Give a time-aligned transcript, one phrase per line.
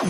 [0.00, 0.08] TBS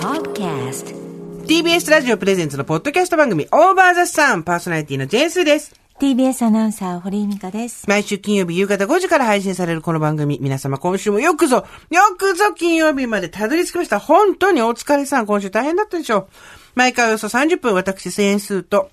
[0.00, 0.96] Podcast
[1.44, 5.78] TBS ラジオプレゼンツのポッドキャスト番組、オーバーザサンパーソナリティのジェンスーです。
[6.00, 7.86] TBS アナウンサー、堀井美香です。
[7.86, 13.98] 毎週金曜日夕方5時から配信されるこの番組、皆様今週もよくぞ、よくぞ金曜日までたどり着きました。
[13.98, 16.28] 本当にお疲れさん、今週大変だったでしょう。
[16.76, 18.90] 毎回およそ30分、私、センスーと、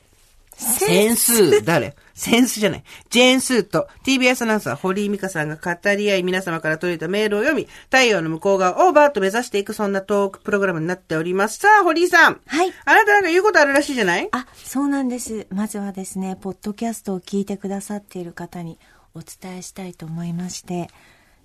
[0.57, 1.95] センスー、誰？
[2.13, 2.83] センスじゃない。
[3.09, 11.59] ジェーンスーと TBS アナウンサー、堀井美香さんが語り合い、皆様から届いたメールを読み、太陽の向こう側をバーッと目指していく、そんなトークプログラムになっております。
[11.59, 12.39] さあ、堀井さん。
[12.45, 14.29] はいあなたなんか言うことあるらしいじゃない？
[14.31, 15.45] あ、そうなんです。
[15.49, 18.79] まずはですね、ポッドキャストを聞いてくださっている方に
[19.13, 20.87] お伝えしたいと思いまして、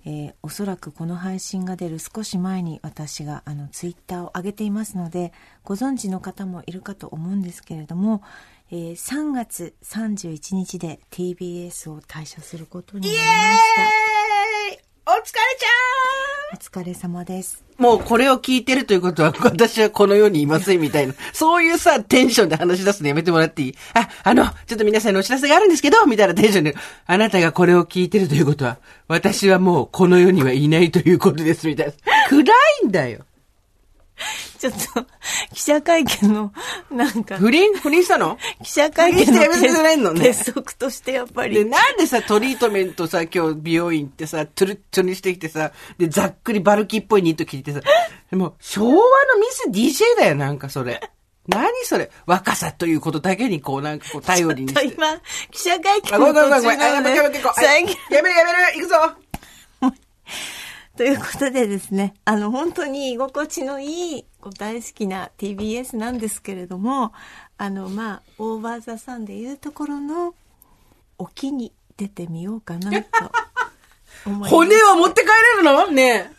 [0.05, 5.31] えーおそらくこの配信が出る少し前に私があのツイッターを上げていますので、
[5.63, 8.23] ご存知の方もいるかと思うんですけれども、
[8.71, 13.81] えー3月31日で TBS を退社することになりました。
[15.07, 15.67] お疲れちゃ
[16.53, 17.63] お疲れ様です。
[17.77, 23.75] もうこれを聞いてるということは、 私はこの世にいませんみたいな、そういうさ、テンションで話し出すのやめてもらっていい？
[23.93, 26.75] あ、あの、ちょっと皆さんのお知らせがあるんですけど、みたいなテンションで、
[27.07, 28.77] あなたがこれを聞いてるということは、
[29.07, 31.93] 私はもうこの世にはいないということです、みたいな。
[32.29, 32.43] 暗
[32.83, 33.25] いんだよ。
[34.59, 35.07] ちょっと、
[35.53, 36.53] 記者会見の、
[36.91, 37.73] なんか、不倫？
[37.77, 38.37] 不倫したの？
[38.63, 47.81] 記者会見の不倫してやめてくれんのね鉄則としてやっぱりで、なんでさ、トリートメントさ、今日美容院ってさ、トゥルットゥにしてきてさ、で、ざっくりバルキーっぽいニット着てさ、
[48.29, 48.99] でも、昭和の
[49.39, 51.01] ミス DJ だよ、なんかそれ。
[51.47, 52.11] 何それ？
[52.27, 54.93] 若さということだけにこう、なんかこう、頼りにして。
[54.93, 55.17] 今、
[55.49, 56.79] 記者会見あ、ごめんごめんごめん。
[56.79, 57.51] の途中なのでてやめてこう。
[57.51, 58.95] あ最近やめるやめる行くぞ
[61.01, 64.25] ということでですね、あの、本当に居心地のいい、
[64.59, 67.11] 大好きな TBS なんですけれども、
[67.57, 70.35] あの、まあ、オーバーザさんでいうところの、
[71.17, 73.07] 沖に出てみようかなと。
[74.47, 75.87] 骨は持って帰れるの？
[75.87, 76.31] ね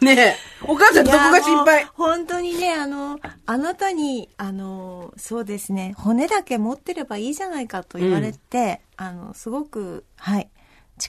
[0.00, 0.04] え。
[0.04, 0.36] ねえ。
[0.66, 10.50] お母さんどこが心配本当にね、あの、あなたに、あの、そうですね、骨だけ持ってればいいじゃないかと言われて、あの、すごく、はい、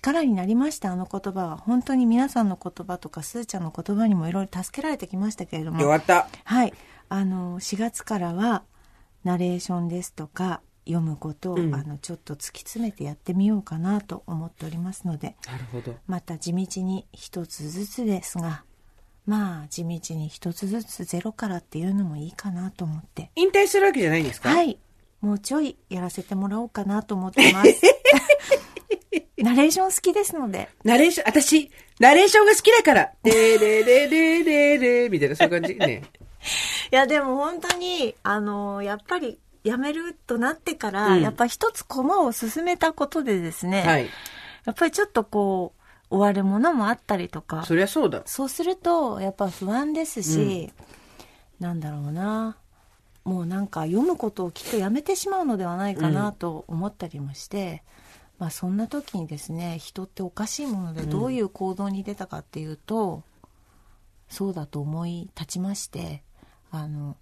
[0.01, 1.57] 力になりました、あの言葉は。
[1.57, 5.81] 本当に皆さんの言葉とか、すーちゃんの言葉にもいろいろ助けられてきましたけれども。
[5.81, 6.27] よかった。
[6.43, 6.73] はい。
[7.09, 8.63] あの、4月からは、
[9.23, 15.95] ナレーションですとか、読むことを、うんあの、ちょっと突き詰めてやってみようかなと思っておりますので、なるほど。
[16.07, 18.63] また地道に一つずつですが
[19.25, 24.49] まあ地道に一つずつゼロからっていうのもいいかなと思って引退するわけじゃないんですか？
[24.49, 24.77] はい
[25.23, 27.69] もうちょいやらせてもらおうかなと思ってます
[29.41, 33.11] ナレーション好きですのでナレーション、私、ナレーションが好きだから。
[33.23, 35.75] でれれれれれみたいな、そういう感じ？
[35.75, 36.03] ね。
[36.91, 44.09] いやでも本当にあのやっぱりやめるとなってから、うんやっぱ一つ駒を進めたことでですね、はい。
[44.65, 45.73] やっぱりちょっとこ
[46.09, 48.23] う終わるものもあったりとかそりゃそうだ。
[48.25, 50.71] そうするとやっぱ不安ですし、
[51.59, 52.57] なんだろうな
[53.23, 57.83] もうなんか読むことをきっとやめてしまうのではないかなと思ったりもして、
[58.37, 63.23] まあそんな時にですね人っておかしいものでどういう行動に出たかっていうと、
[64.27, 66.23] そうだと思い立ちまして
[66.71, 67.15] あの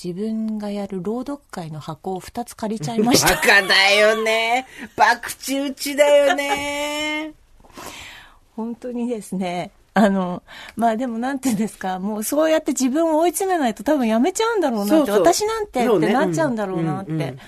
[0.00, 4.66] 自分がやる朗読会の箱を2つ借りちゃいました バカだよね。
[4.96, 7.32] 博打打ちだよね。
[8.54, 10.42] 本当にですね、あの、
[10.76, 17.38] まあでもなんていうんですか、もうそうやって自分を追い詰めないと多分やめちゃうんだろうなって、そうそう私なんてってなっちゃうんだろうなって、うんうんうん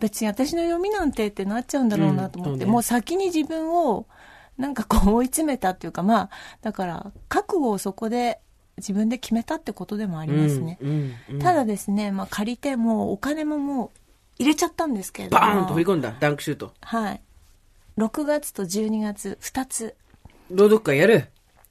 [0.00, 4.06] 別に私の読みなんてってなっちゃうんだろうなと思って、うんねもう先に自分を
[4.58, 6.30] なんかこう追い詰めたっていうか、まあ、
[6.62, 8.40] だから覚悟をそこで
[8.76, 10.78] 自分で決めたってことでもありますね。
[10.82, 13.90] うんうんうんただですね、まあ借りてもうお金ももう
[14.40, 15.40] 入れちゃったんですけれども。
[15.40, 16.12] バーンと振り込んだ。
[16.18, 16.74] ダンクシュート。
[16.82, 17.20] はい。
[17.96, 19.94] 6月と12月2つ。
[20.50, 21.28] 朗読会やる？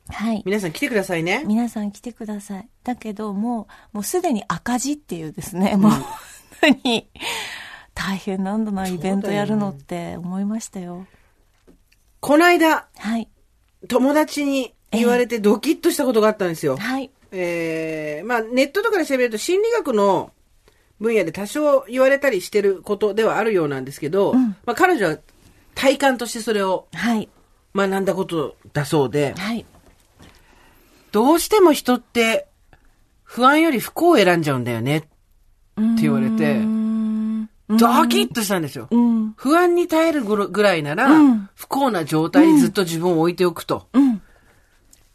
[0.09, 0.43] はい。
[0.45, 1.43] 皆さん来てくださいね。
[1.45, 2.67] 皆さん来てください。
[2.83, 6.03] だけどもう、もうすでに赤字っていうですね、もう本
[6.61, 7.09] 当に
[7.93, 11.05] 大変なんだな、イベントやるのって思いましたよ。
[12.19, 13.29] この間、はい。
[13.87, 16.77] 友達に言われてドキッとしたことがあったんですよ。
[16.77, 17.11] はい。
[17.31, 20.31] えー、まあネットとかで調べると心理学の
[20.99, 25.17] 分野で多少言われたりしてることではあるようなんですけど、んまあ彼女は
[25.75, 27.29] 体感としてそれをはい。
[27.75, 29.65] 学んだことだそうで、はい。
[31.13, 32.47] どうしても人って
[33.21, 35.07] 不安より不幸を選んじゃうんだよねって
[36.01, 36.59] 言われて。
[37.69, 38.87] ドキッとしたんですよ。
[38.89, 39.33] うん。
[39.37, 43.87] 不安に耐えるぐらいなら、うん不幸な状態にずっと自分を置いておくと。
[43.93, 44.21] うん。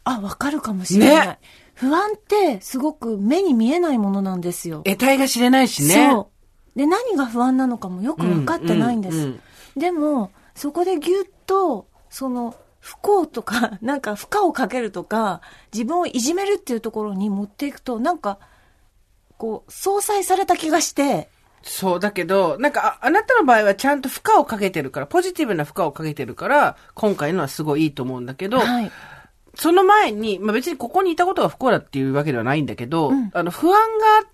[0.05, 1.27] あ、わかるかもしれない。
[1.27, 1.39] ね
[1.75, 4.81] 不安ってすごく目に見えないものなんですよ。
[4.85, 6.09] 得体が知れないしね。
[6.11, 6.31] そ
[6.75, 6.79] う。
[6.79, 9.33] で、何が不安なのかもよく分かってないんです。
[9.77, 12.55] でも、そこでぎゅっと、その、
[12.89, 15.41] 不幸とか、 なんか負荷をかけるとか、
[15.71, 18.39] 自分をいじめるっていうところに持っていくと、なんか、
[19.37, 21.29] こう、相殺された気がして、
[21.61, 28.91] そう、だけど、なんか、ああなたの場合はちゃんと負荷をかけてるから、ポジティブな負荷をかけてるから、今回のはすごいいいと思うんだけど、はい。
[29.55, 34.25] その前に、まあ、別にここにいたことが不幸だっていうわけではないんだけど、うんあの、不安があ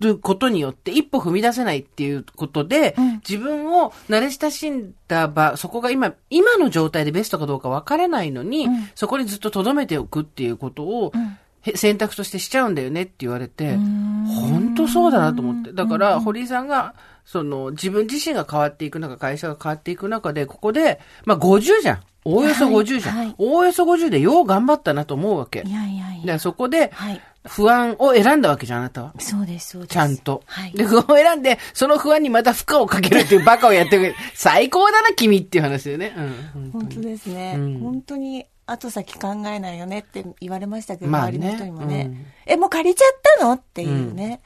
[0.00, 15.72] ることによって一歩踏み出せないっていうことで、うん自分を慣れ親しんだ場、そこが今、今の状態でベストかどうかわからないのに、うんそこにずっと留めておくっていうことを、うんへ選択としてしちゃうんだよねって言われて、ん本当そうだなと思って。
[15.72, 22.00] だから、堀井さんが、その、自分自身が変わっていく中、会社が変わっていく中で、ここで、まあ50じゃん。
[22.24, 23.16] おおよそ50じゃん。
[23.16, 25.62] はいはいおおよそ50でよう頑張ったなと思うわけ。
[25.66, 26.38] いやいやいや。
[26.38, 27.20] そこで、はい。
[27.48, 29.14] 不安を選んだわけじゃん、あなたは。
[29.18, 29.92] そうです、そうです。
[29.92, 30.42] ちゃんと。
[30.46, 30.72] はい。
[30.72, 34.14] で、不安を選んで、その不安にまた負荷をかけるっていう バカをやってる。
[34.34, 36.12] 最高だな、君っていう話だよね。
[36.54, 36.70] うん。
[36.70, 37.54] 本当ですね。
[37.56, 43.52] うん本当に後先考えないよねって言われましたけど、まあね周りの人にもね、うんえ、もう借りちゃったの？
[43.52, 44.40] っていうね。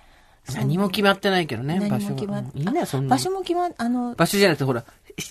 [0.54, 2.10] 何も決まってないけどね、場何所は。
[2.12, 3.10] も決まっうんいいね、そんな。
[3.10, 4.84] 場所も決まっ、あの、場所じゃなくて、ほら、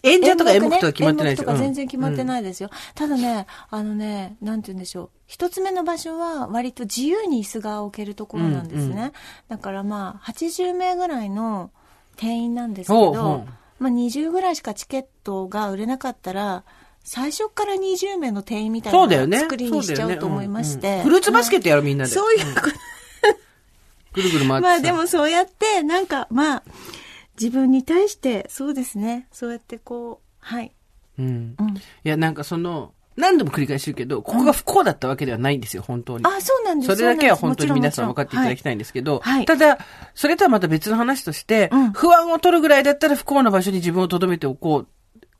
[0.03, 1.43] 演者とか演目とか決まってないでしょ。
[1.43, 2.25] 演目とか全然決まってい。
[2.25, 2.69] ないですよ。
[2.95, 5.09] ただね、あのね、なんて言うんでしょう。
[5.31, 8.93] 一つ目の場所は割と自由に椅子が置けるところなんですね。
[8.95, 9.11] うんう
[9.47, 11.71] だからまあ、80名ぐらいの
[12.17, 13.45] 定員なんですけど、
[13.79, 16.65] まあ20ぐらいしかチケットが売れなかったら、
[17.05, 18.93] 最初から20名の定員みたい。
[19.07, 20.73] な作りにしちゃうと思いまして。
[20.73, 22.11] そうだよねうんうんフルーツバスケットやろ、みんなで。
[22.11, 22.67] そういうこと
[24.11, 24.59] ぐるぐる回ってさ。
[24.59, 26.63] まあでもそうやって、なんかまあ、
[27.39, 29.29] 自分に対して、そうですね。
[29.31, 30.73] そうやってこう、はい。
[31.17, 31.55] うん。
[31.57, 31.77] うん。
[31.77, 36.25] いや、なんかその、何度も繰り返してるけど、ここが不幸だったわけではないんですよ、本当に。
[36.25, 38.63] あ、そうなんですそれだけは本当に皆さん分かっていただきい。
[38.63, 39.77] たいんですけど、はいただ、
[40.15, 44.87] それとはまた別の話として、うん不安を取るぐらいだったら不幸な場所に自分を留めておこう。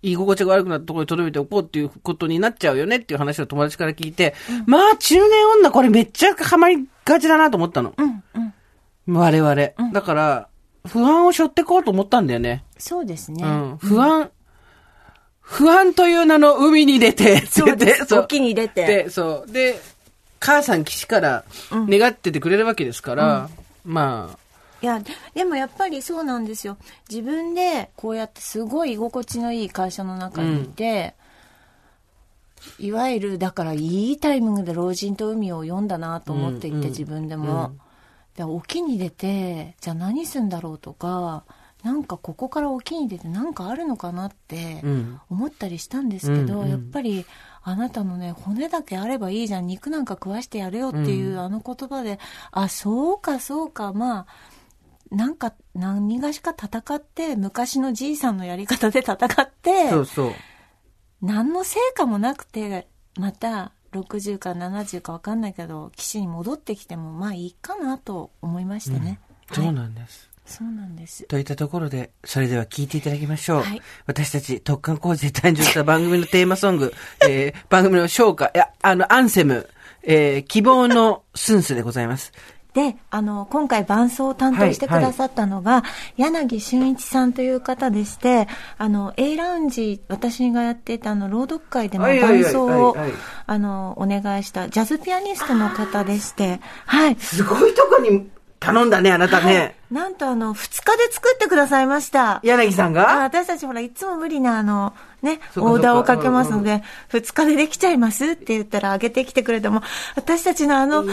[0.03, 4.33] 居心地が悪くなったところに留めておこうっていうことになっちゃうよねっていう話を友達から聞いて、
[4.65, 7.93] まあ中年女これめっちゃハマりがちだなと思ったの。
[7.95, 8.23] うん、
[9.07, 9.17] うん。
[9.17, 9.51] 我々。
[9.51, 10.47] うんだから、
[10.87, 12.63] 不安を背負ってこうと思ったんだよね。
[12.79, 13.43] そうですね。
[13.43, 13.77] うん。
[13.77, 14.31] 不安、
[15.51, 18.05] 不安という名の海に出て、そうです。
[18.05, 18.85] そう沖に出て。
[18.85, 19.51] で、そう。
[19.51, 19.81] で、
[20.39, 23.49] 母さん岸から願っててくれるわけですから、
[23.83, 24.37] ま
[24.81, 25.01] いや、
[25.35, 26.77] でもやっぱりそうなんですよ。
[27.09, 31.15] 自分でこうやってすごい居心地のいい会社の中にいて、
[32.79, 37.73] いわゆる、だからいいタイミングで老人と海を読んだなと思っていて、うんうん自分でも。
[38.37, 41.43] で沖に出て、じゃあ何するんだろうとか、
[41.83, 44.83] なんかここから沖に出てなんかあるのかなって。
[45.29, 47.25] 思ったりしたんですけど、うんうんやっぱり
[47.63, 52.19] あなたのね骨だけあればいいじゃん肉なんか食わしてやれよっていう、あの言葉で
[52.51, 60.31] あそうかそうかまあなんか何がしか戦って昔のじいさんのやり方で戦ってそうそう。
[61.21, 69.19] 何の成果もなくてまた60か70か分かんないけど岸に戻ってきてもまあいいかなと思いましてね、
[69.51, 70.30] そうはいなんです。
[70.45, 73.61] そうなんですといったところで、それでは聞いていただきましょう。
[73.61, 76.93] はい私たち特艦工事で誕生した番組のテーマソング、
[77.27, 79.69] えー番組の唱歌、いや、あの、アンセム、
[80.03, 82.31] えー希望のスンスでございます。
[82.73, 85.83] で、あの、今回伴奏を担当してくださったのが、
[86.15, 88.47] 柳俊一さんという方でして、
[88.77, 93.13] あの、A ラウンジ、私がやっていたあの、朗読会でもはいはいはい伴奏をはいはい、
[93.45, 97.15] あの、お願いした、ジャズピアニストの方でして、はい。
[97.19, 98.29] すごいとこに
[98.61, 99.75] 頼んだね、あなたね。
[99.91, 102.39] なんとあの、二日で作ってくださいました。
[102.43, 109.83] 柳さんあが私たちほら、いつも無理なあの、ね、オーダーをかけますそうので、二日でできちゃいますって言ったら、あげてきてくれても、
[110.15, 111.03] 私たちのあの、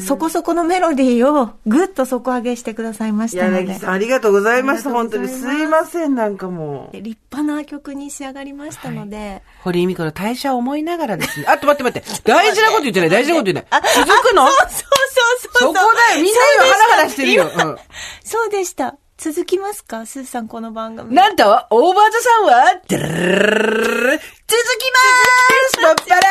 [0.00, 3.66] そこそこのメロディーをぐっと底上げしてくださいましたので。
[3.66, 4.80] 柳さん、ありがとうございます。
[4.80, 5.28] ありがと本当に。
[5.28, 6.92] すすいません、なんかもう。
[6.92, 11.46] で立派な曲に仕上がりましたので、堀井美子の代謝を思いながらですね。
[11.46, 12.22] あと待って待って。
[12.24, 13.82] 大事なこと言ってない、大事なこと言ってない。
[13.94, 15.00] 続くのそうそう
[15.52, 16.22] そうそこだよ。
[16.22, 17.50] みんな今ハラハラしてるよ。
[18.24, 18.96] そうでした。
[19.16, 20.06] 続きますか？
[20.06, 21.14] スーさん、この番組。
[21.14, 22.80] なんと、オーバーザさんは、
[24.50, 26.28] きまーすパッパラ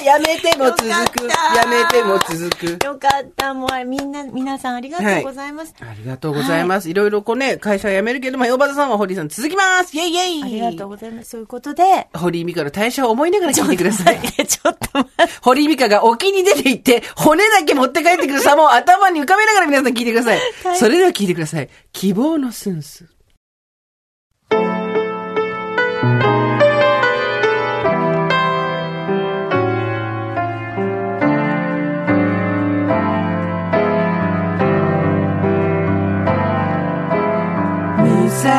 [0.00, 0.86] ーやめても続く。
[0.86, 2.84] やめても続く。
[2.86, 3.52] よかった。
[3.52, 5.74] もう、みんな、皆さんありがとうございます。
[5.80, 6.88] ありがとうございます。
[6.88, 11.30] いろいろこうね、会社辞めるけど、まあ、バさんは堀井さん続きますイェイイェイありがとうございます。
[11.30, 14.20] そういうことで、堀井美香の代謝を思いながら聞いてください。
[14.46, 15.32] ちょっと待って。
[15.42, 20.38] 堀井美香が沖に出て行って、骨だけ持って帰ってくる様を頭に浮かべながら皆さん聞いてください。
[20.64, 21.68] はいそれでは聞いてください。
[21.92, 23.06] 希望のスンス。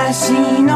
[0.07, 0.66] 武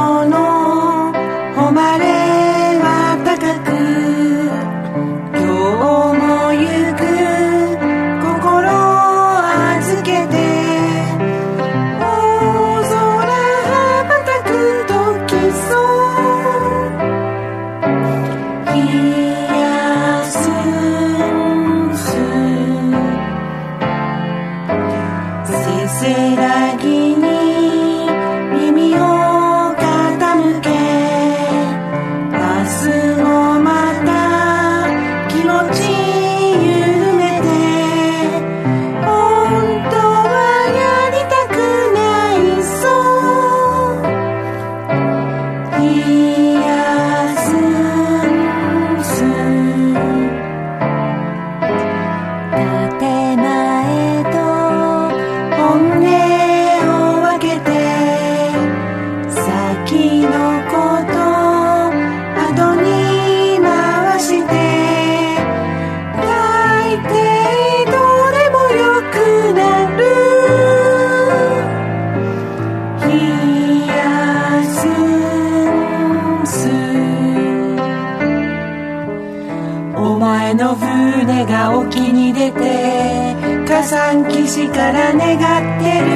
[83.92, 86.08] 火山岸から願ってる。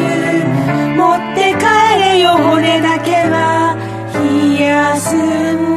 [0.96, 1.65] 持って帰
[2.00, 3.75] れよ俺だけは。
[4.13, 5.75] 冷やす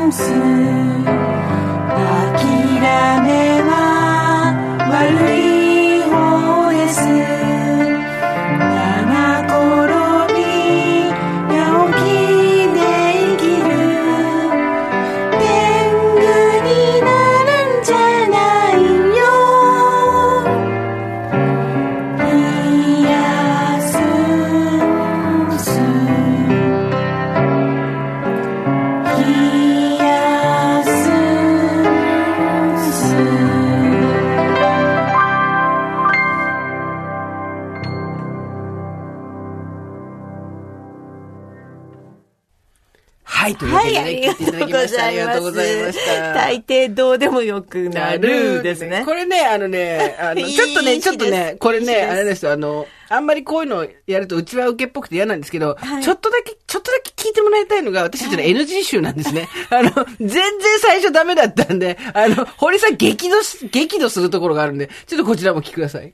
[44.03, 45.05] ね、聞いていただきました。
[45.07, 46.35] ありがとうございました。
[46.35, 49.03] 大抵どうでもよくなるですね。
[49.05, 59.49] これね、あのね、あの、 ちょっとね、ちょっとね、これね、あれですよ、あの、あんまりこういうのやるとうちは受けっぽくて嫌なんですけど、はいちょっとだけ、ちょっとだけ聞いてもらいたいのが、私たちの NG 集なんですね。
[59.71, 60.43] あの、全然
[60.81, 66.13] 最初ダメだったんで、あの、堀さん激怒し、激怒するところがあるんで、ちょっとこちらも聞きください。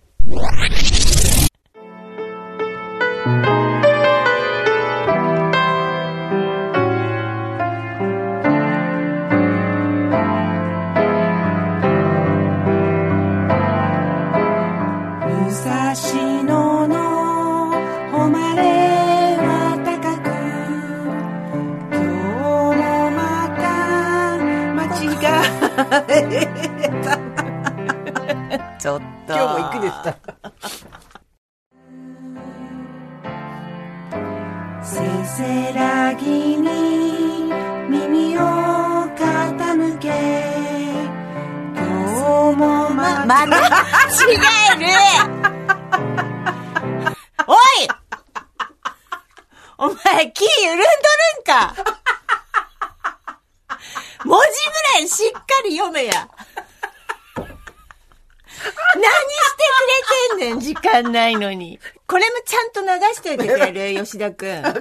[63.24, 64.66] しておいてくれる 吉田くん。
[64.66, 64.72] ああ、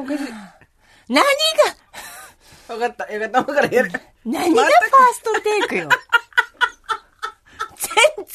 [0.00, 0.24] おかしい。
[1.08, 1.24] 何
[2.68, 3.12] が、わかった。
[3.12, 3.38] よかった。
[3.38, 3.92] わからやる。
[4.24, 4.74] 何がファー
[5.14, 5.88] ストテイクよ？
[7.76, 8.26] 全然ファー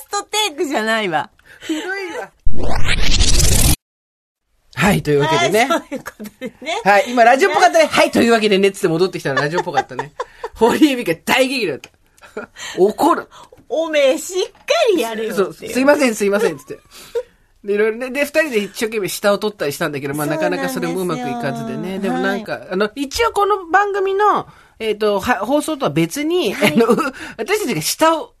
[0.00, 1.30] ストテイクじゃないわ。
[1.60, 2.32] ひどいわ。
[4.74, 5.66] はい、というわけでね。
[5.66, 6.80] はいそういうことでね。
[6.84, 7.86] はい、今ラジオっぽかったね。
[7.86, 10.12] はい、というわけでね、つって戻ってきたらラジオっぽかったね。
[10.54, 11.90] 堀井美香大激怒だった。
[12.78, 13.28] 怒る。
[13.74, 14.58] おめえしっか
[14.94, 15.52] りやれよ。
[15.52, 16.78] すいません、すいません、つって。
[17.64, 21.98] で、いろいろね、で、二人で一生懸命下を取ったりしたんだけど、まあなかなかそれもうまくいかずでね。
[21.98, 24.46] でもはいなんか、あの、一応この番組の、
[24.78, 26.86] えっ、と、は放送とは別に、あの、
[27.38, 28.34] 私たちが下を、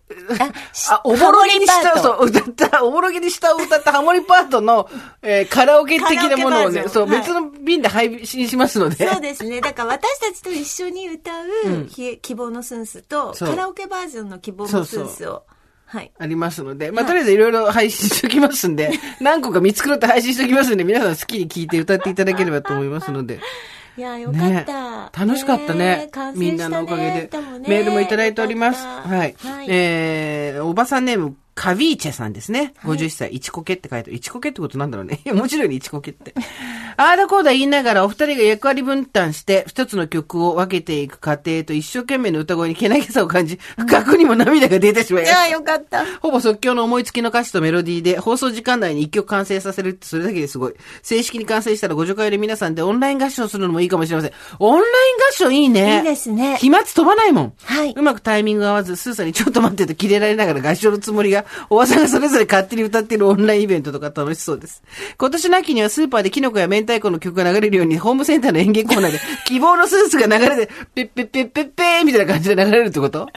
[0.90, 4.88] あ、おぼろげに下を、そう、歌った、おぼろげに下を歌ったハモリパートの、
[5.22, 9.08] えーカラオケ的なものをね、そう、はい別の便で配信しますので。
[9.08, 9.60] そうですね。
[9.60, 15.44] だから私たちと一緒に歌う、ひ希望のスンスと、そうカラオケバージョンの希望のスンスを。
[15.92, 16.10] はい。
[16.18, 23.40] ありますので、まあ、とりあえずいろいろ配信しておきますんで、何個か見繕って配信しておきますんで、皆さん好きに聴いて歌っていただければと思いますので。
[23.96, 25.04] いや、よかった。
[25.04, 26.08] ね楽しかったね。
[26.12, 27.30] 完成みんなのおかげでね。
[27.68, 28.84] メールもいただいております。
[28.84, 29.34] はい。
[29.38, 32.72] はいえー、おばさんネーム、カビーチェさんですね。
[32.82, 34.16] 50歳、イチコケって書いてある。
[34.16, 35.20] イチコケってことなんだろうね。
[35.24, 36.34] いや、もちろんイチコケって。
[36.96, 46.04] あーだこーだ言いながらお二人が役割分担して、一つの曲を分けていく過程と一生懸命の歌声にけなげさを感じ、深くにも涙が出てしまいましたいや、よかった。
[46.20, 50.74] ほぼ即興の思いつきの歌詞とメロディーで放送時間内に一曲完成させるってそれだけですごい。
[51.02, 54.32] 正式に完成したらご助会で皆さんでオンライン合唱するのもいいかもしれません。
[54.58, 55.98] オンライン合唱いいね。
[55.98, 57.52] いいですね飛沫飛ばないもん。
[57.62, 64.82] はいうまくタイミングが合わず、スーさんにちょっと待ってとキレられながら合唱のつもりが、おばさんがそれぞれ勝手に歌っているオンラインイベントとか楽しそうです。
[65.18, 73.28] 今年の秋にはスーパーでキノコや明太子の曲が流れるように、ホームセンターの演芸コーナーで、 希望のスーツが流れて、ペッペッペッペッペーみたいな感じで流れるってこと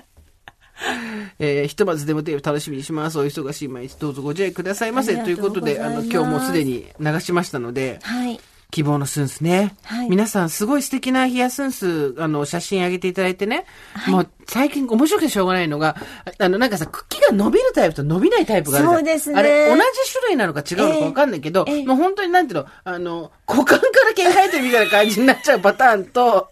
[1.40, 3.20] えーひとまずデモテープ楽しみにします。
[3.20, 5.16] お忙しい毎日どうぞご自愛くださいませ。
[5.18, 8.40] ということで、あの、今日もうすでに流しましたので、はい。
[8.72, 9.76] 希望のスンスね。
[9.84, 13.66] はい皆さんすごい素敵なヒヤスンス、あの、写真上げていただいてね。
[14.08, 15.96] もう最近面白くてしょうがないのが、
[16.38, 19.82] あの、なんかさ、茎が伸びるタイプと伸びないタイプがあるそうですねあれ、同じ
[20.12, 26.52] 種類なのか違うのかわかんないけど、ええええもう本当になんていうの、あの、股間から毛生えてるみたいな感じになっちゃうパターンと、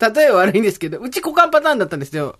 [0.00, 2.38] 例えは悪いんですけど、うち股間パターンだったんですよ。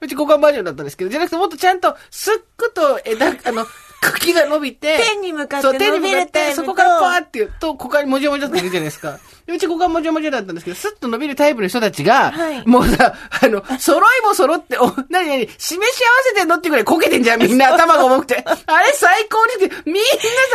[0.00, 3.66] うち股間バージョンだったんですけど、じゃなくてもっとちゃんと、すっくと枝、あの、
[4.00, 9.18] 茎が伸びて、天に向かってそう、天に向かって、そこからパーって言うと、股間にもじゃもじゃっているじゃないですか。
[9.46, 15.84] でうち股間もじゃもじゃだったんですけど、スッと伸びるタイプの人たちが、はいもうさ、あの、揃いも揃って、お、なになに、示し合わ
[16.24, 18.42] せてんのっていうぐらいこけてんじゃん、みんな頭が重くて。
[18.44, 20.00] あれ最高にって、みんな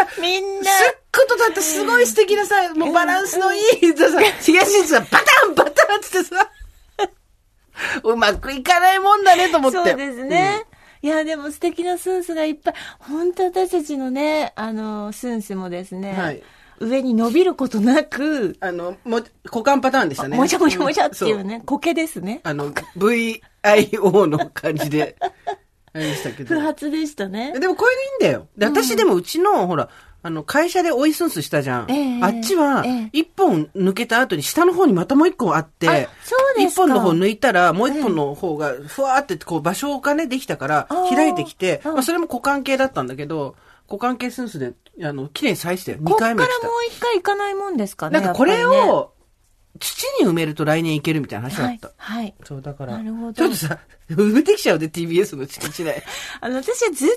[0.05, 4.07] さ、みんなすっことだってすごい素敵なさ、もうバランスのいいさ、
[4.41, 6.49] 東にさ、バタンバタンってさ、
[8.03, 9.77] うまくいかないもんだねと思って。
[9.77, 10.65] そうですね。
[11.05, 12.73] いや、でも素敵なスンスがいっぱい。
[12.97, 16.41] 本当私たちのね、あの、スンスもですね、はい
[16.81, 20.35] 上に伸びることなく、あの、も、股間パターンでしたね。
[20.35, 22.41] もじゃもじゃもじゃっていうそね、苔ですね。
[22.43, 25.15] あの、VIO の感じで、
[25.93, 26.59] あれでしたけど不。
[26.59, 27.57] 発でしたね。
[27.57, 28.47] でもこれでいいんだよ。
[28.57, 29.89] で、私でもうちの、ほら、
[30.25, 31.91] あの、会社で追いスンスしたじゃん。
[31.91, 36.09] ええあっちはええ、一本抜けた後に下の方にまたもう一個あって、
[36.57, 43.55] 一本の方抜いたら、もう一本の方が、ふわーってこう場所がね、できたから開いてきて、うんまあそれも股間系だったんだけど、
[43.87, 45.97] 股間系スンスで、あの、綺麗に再してよ。
[45.99, 46.67] 2こっからもう回目来た。
[46.95, 48.19] 一回行かないもんですかね。
[48.19, 49.11] なんかこれを、
[49.79, 51.91] 土に埋めると来年いけるみたいな話だはいった。。
[51.97, 52.33] はい。
[52.45, 53.77] そう、だから、なるほどちょっとさ、
[54.09, 56.01] 埋めてきちゃうで、TBS の敷地内。
[56.41, 57.09] あの、私はずっ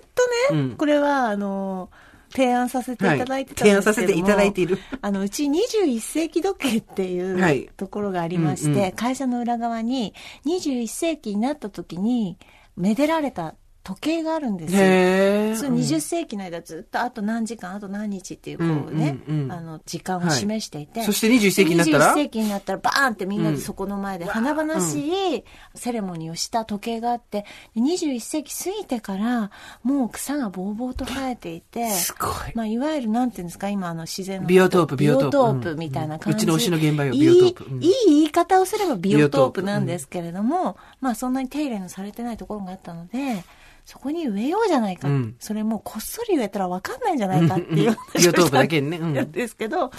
[0.51, 1.89] とね、うんこれは、あの、
[2.35, 4.79] 提案させていただいてたんですけども、させていただいている。
[5.01, 7.65] あの、うち21世紀時計っていはい。
[7.65, 8.93] うところがありまして、うんうん。
[8.93, 10.15] 会社の裏側に
[10.47, 12.39] 21世紀になった時に、
[12.77, 13.55] めでられた
[13.89, 14.81] 時計があるんですよ。
[14.83, 19.43] へそう20世紀の間ずっとあと何時間あと何日っていうこうね、うんうん。
[19.45, 21.07] うんあの時間を示していて、はい。
[21.07, 29.51] そして21世紀になったら？21世紀になったらバーンってみんなでそこの前で華々しいセレモニーをした時計があってで21世紀過ぎてから
[29.83, 32.31] もう草がぼうぼうと生えていてすごい。
[32.55, 35.31] まあ、いわゆるなんていうんですか今あの自然のビオトープビオトープ。
[35.31, 36.55] トープみたいな感じ、うん。
[36.55, 37.65] うちの推しの現場よいいビオトープ。
[37.65, 37.83] うん。
[37.83, 39.63] いい言い方をすればビオトープビオトープ。
[39.63, 39.87] なん。
[39.87, 43.45] ですけれども、まあそんなに手入れのされてないところがあったので
[43.89, 45.35] そこに植えようじゃないか、うん。
[45.41, 48.99] それもうこっそり植えたら分かんないんじゃないかっていう うんうんビオトープだけにね。
[48.99, 49.33] うん。
[49.33, 49.91] ですけど、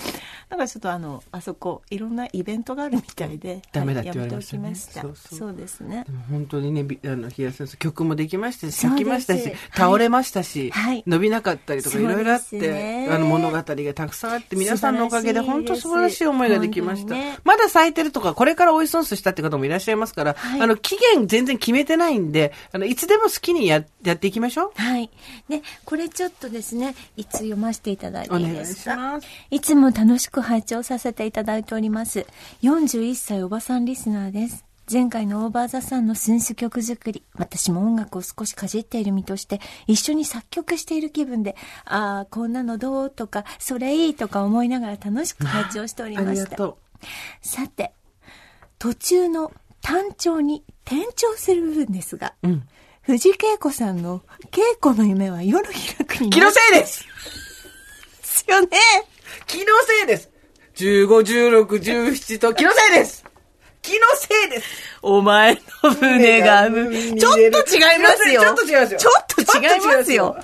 [0.47, 4.75] なんかちょっとあのあそこいろんなイベントがあるみたいでダメだってはい言われましたね。
[4.75, 5.01] した。
[5.01, 5.55] そうそう。
[5.55, 6.05] ですね。
[6.29, 11.03] 本当にね、びあの、冷や先生、曲もできましたし、咲きましたしはい、倒れましたし、はい。
[11.07, 13.07] 伸びなかったりとかいろいろあって、ね。
[13.09, 13.63] あの物語が
[13.95, 17.15] たくさんあって、皆さんのおかげで本当素晴らしい思いができました。
[17.15, 20.61] ねまだ咲いてるとか、これから追いソンスしたって方もいらっしゃいますから、はい。
[20.61, 24.81] あの、期限全然決めてないんで、あの、いつでも好きにややっていきましょう？
[24.81, 25.09] はい。
[25.47, 28.93] で、これちょっとですね、いつ読ませていただいていいですか？
[28.93, 32.25] お願いしますいつも楽しく拝聴させていただいております。
[32.63, 34.65] 41歳おばさんリスナーです。
[34.91, 46.45] 前回のオーバーザさんの寸志曲作り、私も音楽を少しかじっている身として、一緒に作曲している気分で、ああ、こんなのどうとか、それいいとか思いながら楽しく拝聴しておりあました。
[46.45, 46.79] りがと
[47.43, 47.93] さて、
[48.79, 52.47] 途中の単調に転調する部分ですが、う。
[52.47, 52.67] うん。
[53.01, 57.05] 藤恵子さんの稽古の夢は夜開くに気のせいです
[58.21, 58.69] すよね。
[59.47, 60.29] 気のせいです
[60.75, 63.25] !15、16、17と気のせいです
[63.81, 68.41] 気のせいですお前の船が、ちょっと違いますよ。
[68.41, 70.37] ちょっと違いますよちょっと違いますよ。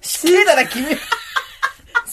[0.00, 0.86] 綺麗だな、君。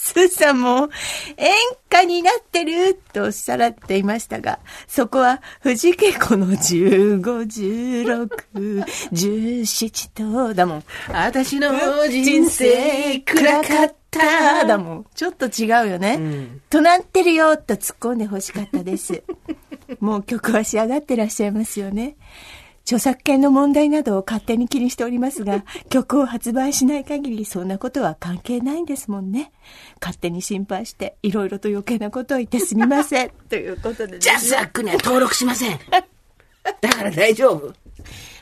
[0.09, 0.89] スーさんも
[1.37, 1.53] 演
[1.87, 10.83] 歌になってるとおっしゃられていましたが、そこは藤恵子の15、16、17とだもん。
[11.09, 11.71] 私の
[12.07, 14.65] 人生暗かった。
[14.65, 15.05] だもん。
[15.13, 16.15] ちょっと違うよね。
[16.15, 19.21] んとなってるよと突っ込んでほしかったです。
[19.99, 22.15] もう曲は仕上がってらっしゃいますよね。
[22.89, 29.51] 著作権の問題などを勝手に気にしておりますが、 曲を発売しない限りそんなことは関係ないんですもんね。
[30.01, 33.29] 勝手に心配して、いろいろと余計なことを言ってすみません。
[33.47, 35.79] ということで、ね、ジャスラックには登録しません。
[36.81, 37.71] だから大丈夫。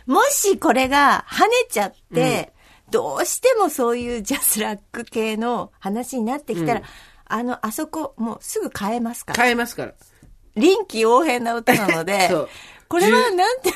[0.06, 2.54] もしこれが跳ねちゃって、
[2.90, 6.86] どうしてもそういうジャスラック系の話になってきたら、うん
[7.26, 9.44] あの、あそこ、もうすぐ変えますから。
[9.44, 9.94] 変えますから。
[10.56, 12.50] 臨機応変な歌なのでそう、
[12.88, 13.74] これはなんて、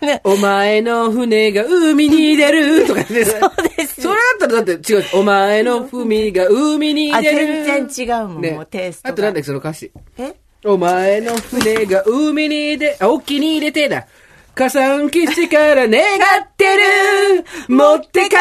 [0.00, 3.24] ね、お前の船が海に出るとかね。
[3.24, 5.04] そうですそれだったらだって違う。
[5.14, 7.64] お前の船が海にあ、出る。
[7.64, 9.12] 全然違うもん、ねもうテイストが。
[9.12, 9.90] あとなんだっけ、その歌詞。
[10.18, 10.34] え？
[10.64, 14.06] お前の船が海に出、あ、沖に入れてだ。
[14.54, 17.44] 火山基地から願ってる。
[17.68, 18.40] 持って帰れよ、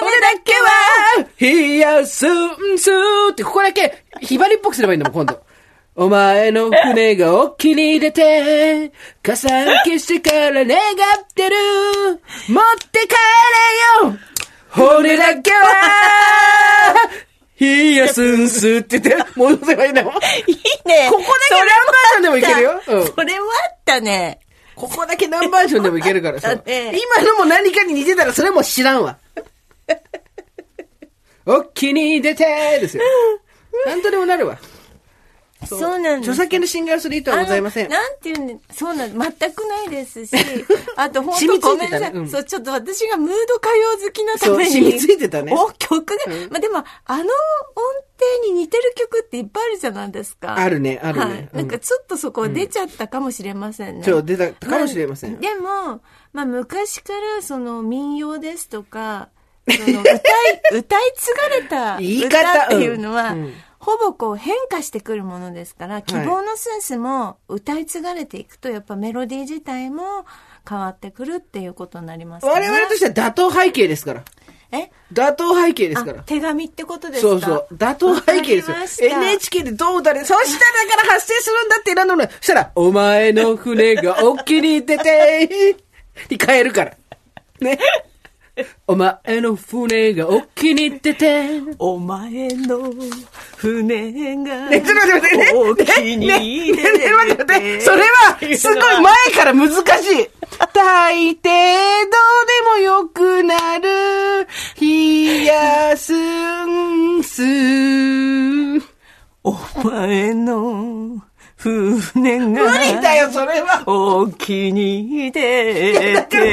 [0.00, 1.28] 骨だけは。
[1.38, 2.90] 冷やすんす
[3.30, 5.40] って、ここだけ、ひばりっぽくすればいいんだもん、今度。
[5.94, 8.90] お前の船が沖に出て、
[9.22, 11.56] 火山基地から願ってる。
[12.48, 13.08] 持って帰
[14.06, 14.18] れよ、
[14.70, 15.58] 骨だけは。
[17.60, 20.14] 冷やすんすって言って、戻せばいいんだもん。
[20.14, 20.18] いい
[20.88, 21.10] ね。
[21.10, 22.70] ここだけ何バージョンでもいけるよ。
[22.72, 23.06] うん。
[23.14, 24.40] それはあったね。
[24.74, 26.48] ここだけ何バージョンでもいけるからさ。
[26.48, 29.18] だって今のも何かに似てたらそれも知らんわ。
[31.44, 33.04] おっきに出てですよ。
[33.84, 34.58] なんとでもなるわ。
[35.66, 35.98] そう。
[35.98, 36.30] なんです。
[36.30, 37.88] 著作権の侵害をする意図はございません。
[37.88, 39.18] なんていうんで、そうなん全
[39.52, 40.34] くないですし、
[40.96, 42.28] あと本当ごめんなさい、ねうん。
[42.28, 44.70] そう、ちょっと私がムード歌謡好きなために。
[44.70, 45.52] 染みついてたね。
[45.56, 46.16] お、曲が、
[46.50, 47.26] まあでも、あの音
[48.44, 50.56] 程に似てる曲っていっぱいあるじゃないですか。
[50.56, 51.24] あるねあるね。
[51.24, 51.48] はい。
[51.52, 51.58] うん。
[51.58, 54.04] なんかちょっとそこ出ちゃったかもしれませんね。
[54.04, 55.36] そう出たかもしれません。
[55.36, 56.00] あでも、
[56.32, 59.28] まあ昔からその民謡ですとか、
[59.68, 60.18] その 歌い、
[60.72, 70.24] 歌い継がれた歌っていうのは、うんうんほぼこう変化してくるものですから、希望のスースも歌い継がれていくと、やっぱメロディー自体も
[70.68, 74.22] 変わってくるっていうことになりますから我々としては打倒背景ですから。
[74.70, 74.88] え？
[75.12, 76.22] 打倒背景ですからあ。
[76.22, 77.28] 手紙ってことですか？
[77.28, 77.66] そうそう。
[77.72, 78.70] 打倒背景です
[79.04, 80.20] よ NHK でどうだね。
[80.24, 82.22] そしたらだから発生するんだって選んだの。
[82.22, 85.76] そしたら、お前の船がおっきに出て、
[86.30, 86.96] に変えるから。
[87.60, 87.78] ね。
[88.86, 92.92] お前の船がおっきに出て、お前の
[93.56, 94.68] 船が。
[94.68, 96.16] ね、ちょっと待って待ってね。
[96.16, 97.80] ねねねね待って待って。
[97.80, 100.28] それは、すごい前から難しい。
[100.74, 101.52] 大抵どうで
[102.66, 104.46] もよくなる、
[104.78, 107.42] 冷やすんす。
[109.44, 111.22] お前の
[111.62, 112.62] 船が。
[112.62, 113.82] 無理だよ、それは。
[113.86, 116.46] お気に入れだから、そ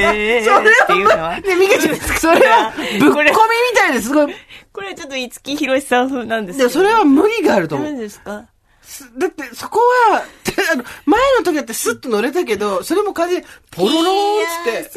[0.94, 3.32] れはは、ね、ミカちゃん、それは、ぶっ込みみ
[3.74, 4.34] たいですごい。
[4.72, 8.00] これちょっと五木ひろしさん風なんですでもそれは無理があると思何う。
[8.00, 8.44] ですか？
[8.82, 9.78] すだって、そこ
[10.10, 10.22] は、
[10.72, 14.44] あの、前の時だってスッと乗れたけど、それも風で、ポロローン
[14.82, 14.90] って。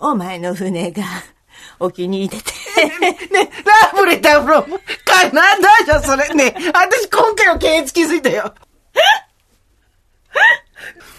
[0.00, 1.02] お前の船が
[1.78, 2.50] お気に入れて。
[2.88, 3.50] ね、
[3.92, 6.34] ラブレターフロム、カナダじゃん、それ。
[6.34, 8.54] ね、私今回は検閲気づいたよ。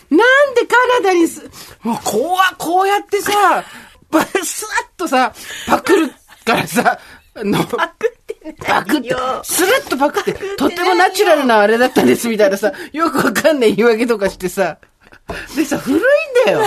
[0.10, 1.42] なんでカナダにす、
[1.82, 3.64] もうこうは、こうやってさ、
[4.12, 5.34] ばスワッとさ、
[5.68, 6.10] パクる
[6.46, 7.00] からさ、
[7.36, 14.78] あの、パクって、パクってよ、スルッとパクって、とってもナチュラルなあれだったんですみたいなさ、よくわかんない言い訳とかしてさ、
[15.56, 16.02] でさ、古いん
[16.46, 16.64] だよ。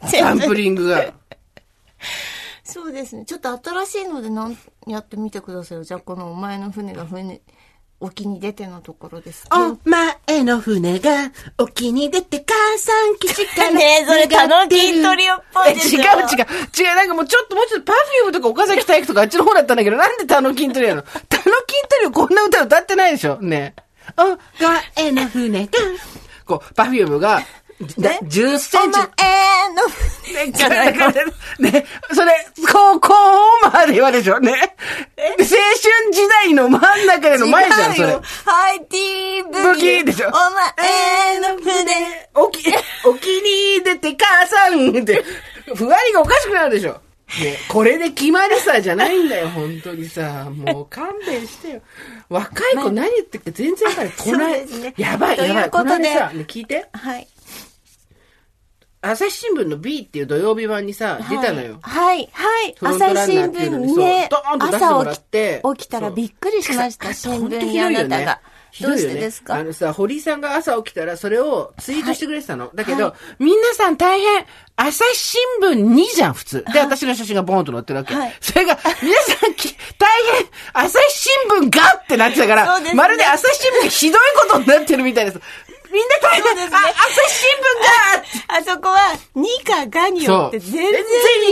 [0.06, 1.12] サンプリングが。
[2.70, 3.24] そうですね。
[3.24, 4.56] ちょっと新しいのでなん
[4.86, 5.84] やってみてくださいよ。
[5.84, 7.40] じゃあこのお前の船が船、
[8.00, 9.46] 沖に出てのところです。
[9.52, 11.10] お前の船が
[11.58, 16.86] 沖に出て母さん基地からねえそれタノキントリオっぽいでしょえ違う違う。
[16.88, 21.02] 違う、なんかもうちょっともうちょっとパフュームとか岡崎体育とかあっちの方だったんだけど、なんでタノキントリオなの？
[21.02, 23.38] タノキントリオこんな歌歌ってないでしょ？
[23.42, 23.82] ねえ。
[24.16, 24.38] お
[24.96, 25.72] 前の船が、
[26.44, 27.42] こう、パフュームが、
[27.98, 28.98] だ10センチ。
[28.98, 29.82] お前の
[30.24, 31.12] 船じゃないから
[31.58, 32.32] ね、それ、
[32.70, 33.14] 高校
[33.72, 34.52] まではでしょね。
[35.16, 35.48] で青春
[36.12, 38.22] 時代の真ん中での前じゃん、それ違うよ。。
[38.44, 42.28] ハイティーブーでしょお前の船。
[42.34, 42.62] おき、
[43.04, 43.26] お気
[43.76, 45.24] に出て母さんって、
[45.74, 47.00] ふわりがおかしくなるでしょ。
[47.38, 50.48] ね、これで決まりさじゃないんだよ、 本当にさ。
[50.50, 51.80] もう勘弁してよ。
[52.28, 54.14] 若い子何言ってるか全然わかんない。
[54.18, 55.70] こない、そうですねやばい、というやばい。
[55.70, 56.86] ことでね、聞いて。
[56.92, 57.28] はい。
[59.02, 61.78] 朝日新聞の B っていう土曜日版にさ、出たのよ。
[61.80, 62.74] はい、はい。
[62.82, 68.40] 朝日新聞にね朝起き起きたらびっくりしました、新聞にあなたが。
[68.80, 69.56] どうしてですか？
[69.56, 72.70] あのさ、堀井さんが朝起きたらそれをツイートしてくれてたの。
[72.74, 76.64] だけど、は皆さん大変、朝日新聞2じゃん、普通。
[76.72, 78.14] で、私の写真がボーンと載ってるわけ。
[78.14, 85.40] はいそれが、皆さんき、大変、朝日新聞がってなってたから、ねまるで朝日新聞がひどいことになってるみたいです。
[86.00, 88.98] みんな大変、そうですねあ、朝日新聞が あそこは、
[89.36, 91.04] 2かがによって全然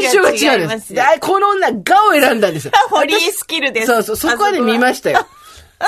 [0.02, 0.94] 印象が違うんです。
[1.20, 2.72] この女、がを選んだんですよ。
[2.90, 3.86] 堀井スキルです。
[3.86, 5.26] そうそう、そこはね、見ましたよ。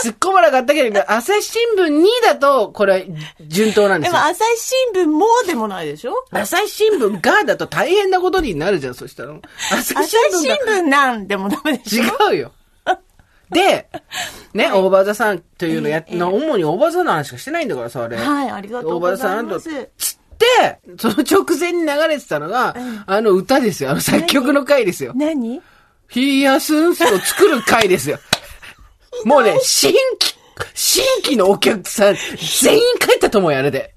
[0.05, 3.01] 突っ込まなかったけど、朝日新聞2だと、これは
[3.49, 4.29] 順当なんでよですも。
[4.29, 4.57] 朝日
[4.95, 6.13] 新聞もでもないでしょ？
[6.31, 9.35] 朝日新聞がだと大変なことになるじゃん、そしたら。
[9.73, 10.11] 朝朝日
[10.43, 12.05] 新聞なんでもダメでしょ？
[12.31, 12.53] 違うよ。
[13.51, 13.89] で、
[14.55, 18.17] ね、大場座さんというのやっ、ええな主に大場座の話しかしてないんだからさ、あれ。
[18.17, 19.91] はい、ありがとう大ござ場座さんと、います。
[19.99, 22.75] つって、その直前に流れてたのが、
[23.07, 23.91] あの歌ですよ。
[23.91, 25.13] あの作曲の回ですよ。
[25.15, 25.61] 何？
[26.09, 28.19] ヒヤスンスを作る回ですよ。
[29.25, 30.35] もうね、新規、
[30.75, 32.17] 新規のお客さん、
[32.63, 33.95] 全員帰ったと思うよ、あれで。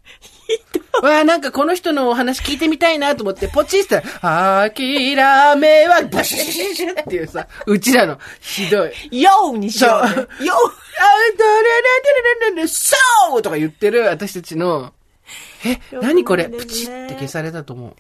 [1.02, 9.22] わあ、なんかこの人のお話聞いてみたいなと思って、ポチッしたら、めは、バシャシャシャシャっていうさ、うちらの、ひどい。
[9.22, 10.14] ヨーにしようね。
[10.14, 10.30] そうヨーあ、
[11.38, 11.62] ドララ
[12.42, 12.96] ララララそ
[13.38, 14.94] うとか言ってる私たちの、
[15.66, 17.96] え、何これプチって消されたと思う。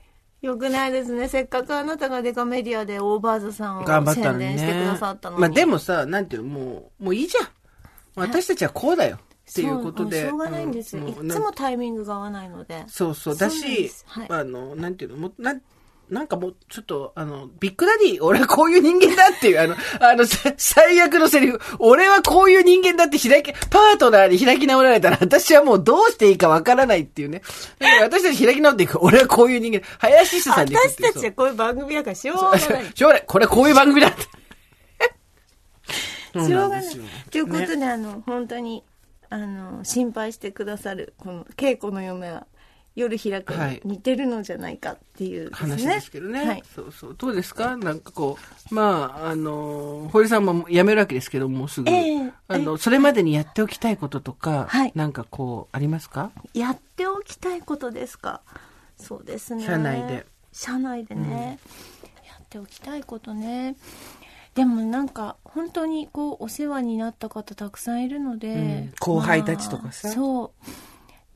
[0.46, 1.30] よくないですね。
[1.30, 4.58] せっかくあなたがデカメディアでオーバーズさんを頑張ったのにね。
[4.58, 5.42] 宣伝してくださったのに。
[5.42, 7.48] まあでもさ、なんていうの、もう、もういいじゃん。
[8.16, 9.20] 私たちはこうだよ。
[9.50, 10.22] っていうことで。
[10.22, 11.04] しょうがないんですよ。
[11.04, 12.84] うんいつもタイミングが合わないので。
[12.88, 13.38] そうそう。
[13.38, 15.62] だしはい、あの、なんていうの、もう、なん、
[16.10, 27.42] なんかもう、ちょっと、あの、ビッグダディ、俺はこういう人間だっていう、あの、あの、さ 最悪のセリフ、俺はこういう人間だって開き、パートナーに開き直られたら、私はもうどうしていいかわからないっていうね。
[27.80, 29.00] だから私たち開き直っていく。
[29.02, 32.60] 俺はこういう人間、林下さんでいくっていう私たちはこういう番組だからしょうがない。
[32.94, 33.24] しょうがない。
[33.26, 34.22] これこういう番組だって。
[36.46, 36.86] しょうがない。
[37.32, 38.84] ということで、あの、本当に、
[39.34, 42.46] あの、心配してくださる、この、稽古の嫁は、
[42.96, 45.70] 夜開くはいに似てるのじゃないかっていうですね。
[45.72, 46.46] 話ですけどね。
[46.46, 46.64] はい。
[46.76, 47.16] そうそう。
[47.18, 47.76] どうですか？
[47.76, 48.38] なんかこ
[48.72, 51.90] う、まあ、あの、堀さんも辞めるわけですけども、すぐ。
[51.90, 56.30] ええあの、それまでにやっておきたいこととか、はいなんかこう、ありますか？
[56.54, 58.42] やっておきたいことですか？
[58.98, 59.66] そうですね。
[59.66, 60.28] 社内で。
[60.52, 61.58] 社内でね、
[62.28, 63.76] やっておきたいことね。
[64.56, 68.94] でもなんか本当にこうお世話になった方たくさんいるので、うん。
[69.00, 70.08] 後輩たちとかさ。
[70.08, 70.70] まあそう。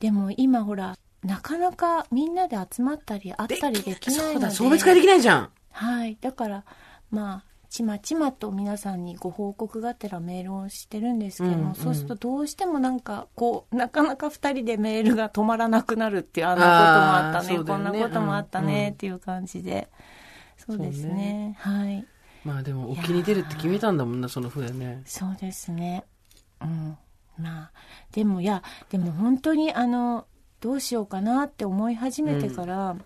[0.00, 4.32] でも今ほらなかなかみんなで集まったり会ったりできないので。
[4.34, 5.50] そうだ、送別会できないじゃん。
[5.72, 6.16] はい。
[6.20, 6.64] だから
[7.10, 11.74] まあちまちまと皆さんにご報告がてらメールをしてるんですけども、うんうん。
[11.74, 17.58] そうするとどうしてもなんかこうなかなか2人でメールが止まらなくなるっていうあんなこともあったね。
[17.58, 19.88] ねこんなこともあったうんうんねっていう感じで、
[20.56, 21.14] そうですね。
[21.14, 21.56] ね。
[21.58, 22.06] はい
[22.48, 25.02] まあでも、沖に出るって決めたんだもんな、その船ね。
[25.04, 26.04] そうですね。
[26.60, 26.96] うん。
[27.38, 27.70] まあ
[28.10, 30.26] でもいやでも本当にあの
[30.60, 32.96] どうしようかなって思い始めてから、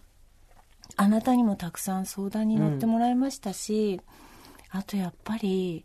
[0.96, 4.00] あなたにもたくさん相談に乗ってもらいましたし、
[4.70, 5.84] あとやっぱり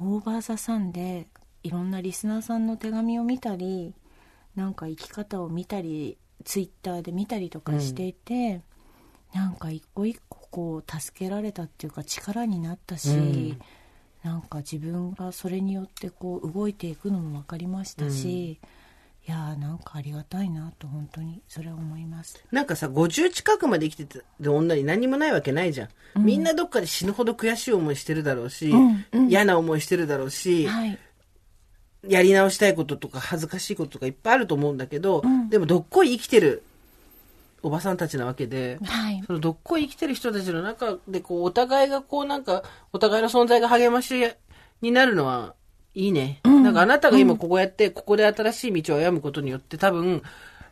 [0.00, 1.28] オーバーザさんで
[1.62, 3.94] いろんなリスナーさんの手紙を見たり
[4.56, 8.60] なんか生き方を見たりツイッターで見たりとかしていて、
[9.32, 13.58] なんか一個一個こう助けられたっていうか力になったし、うん。
[14.22, 18.58] なんか自分がそれによってこう動いていくのも分かりましたし、い
[19.26, 22.40] やーなんかありがたいなと本当にそれは思います。
[22.52, 25.88] なんかさ、50近くまで生きてた女に何にもないわけないじゃん。
[26.24, 29.28] みんなどっかで死ぬほど悔しい思いしてるだろうし、うんうん。
[29.28, 30.96] 嫌な思いしてるだろうし、はい、
[32.06, 35.50] やり直したいこととか恥ずかしいこととかいっぱいあると思うんだけど、ん。
[35.50, 36.62] でもどっこい生きてる
[37.64, 44.14] おばさんたちなわけで、はい、そのどっこい生きてる人たちの中で、こう、お互いがこうなんか、お互いの存在が励まし
[44.82, 45.54] になるのは、
[45.94, 46.40] いいね。
[46.44, 50.22] なんかあなたが今ここやって、ここで新しい道を歩むことによって多分、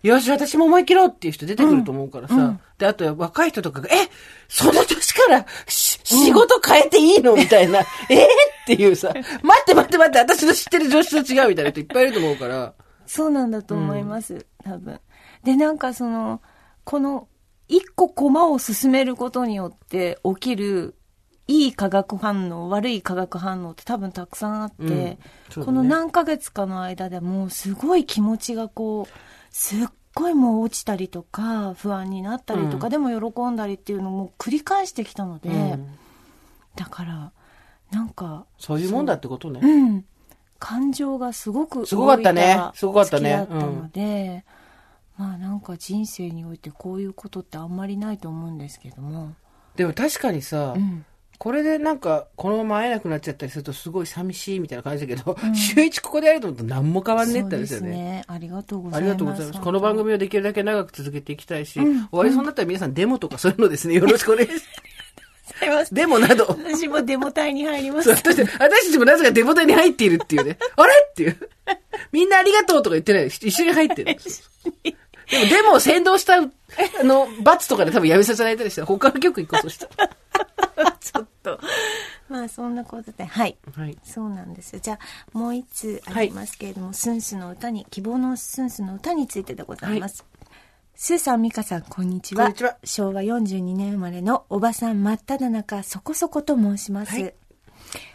[0.03, 2.61] よし、私も思い切ろうっていう人出てくると思うからさ。
[2.77, 4.11] で、あと若い人とかが、え
[4.49, 7.81] その年からし仕事変えていいのみたいな。
[8.11, 8.29] えっ？
[8.67, 9.21] ていうさ、待
[9.63, 12.75] って待って待って、私の知ってる女子と違うみたいな人いっぱいいると思うから。
[13.07, 15.01] そうなんだと思います、多分。
[15.45, 16.41] でなんかその
[16.85, 17.29] この
[17.69, 20.95] 一個駒を進めることによって起きる
[21.49, 24.89] いい化学反応悪い化学反応って多分たくさんあって、うん。
[24.89, 25.19] ね。
[25.55, 29.19] この何ヶ月かの間でもうすごい気持ちがこう
[29.51, 29.79] すっ
[30.15, 32.91] ごいもう落ちたりとか不安になったりとか、うん。
[32.91, 35.99] でも喜んだりっていうのも繰り返してきたので、うん。
[36.77, 37.33] だから
[37.91, 39.61] なんかそういうもんだってことね。
[39.63, 40.05] うん、
[40.59, 42.57] 感情がすごくすごかったね。
[42.75, 43.47] すごかったね。
[43.51, 44.45] ので、
[45.23, 49.37] まあなんか人生においてこういうことってあんまりないと思うんですけども、
[49.77, 51.07] でも確かにさ、うん、
[51.39, 57.91] これでなんか、このまま会えなくなっちゃったりするとすごい寂しいみたいな感じだけど、週一ここでやると思うと何も変わんねえってそうですよね。
[57.91, 59.53] ねありがとうござあいます。
[59.53, 64.53] この番組をできるだけ長く続けていきたいし、うん終わりそうになったら皆さんデモとかそういうのですね、よろしくお願いし
[65.69, 65.95] ます。
[65.95, 66.47] デモなど。
[66.47, 68.45] 私もデモ隊に入ります 私た
[68.93, 70.59] ちもなぜかデモ隊に入っているっていうね。
[70.75, 71.37] あれっていう。
[72.11, 73.27] みんなありがとうとか言ってない。
[73.29, 74.17] 一緒に入ってる。
[75.31, 79.87] でもデモを先導した、あの、罰とかで多分やめさせないたりして、他の曲行こうとした。
[81.01, 81.59] ちょっと。
[82.29, 83.25] まあそんなことで。
[83.25, 83.57] はい。
[83.77, 83.99] はい。
[84.03, 84.81] そうなんですよ。
[84.83, 90.25] じゃあもう一通ありますけれども、スンスの歌に希望のスンスの歌についてでございます、
[90.95, 92.45] スーさん、ミカさん、こんにちは。
[92.45, 92.77] こんにちは。
[92.85, 97.13] 昭和42年生まれのおばさん真っ只中、そこそこと申します。
[97.13, 97.35] はい。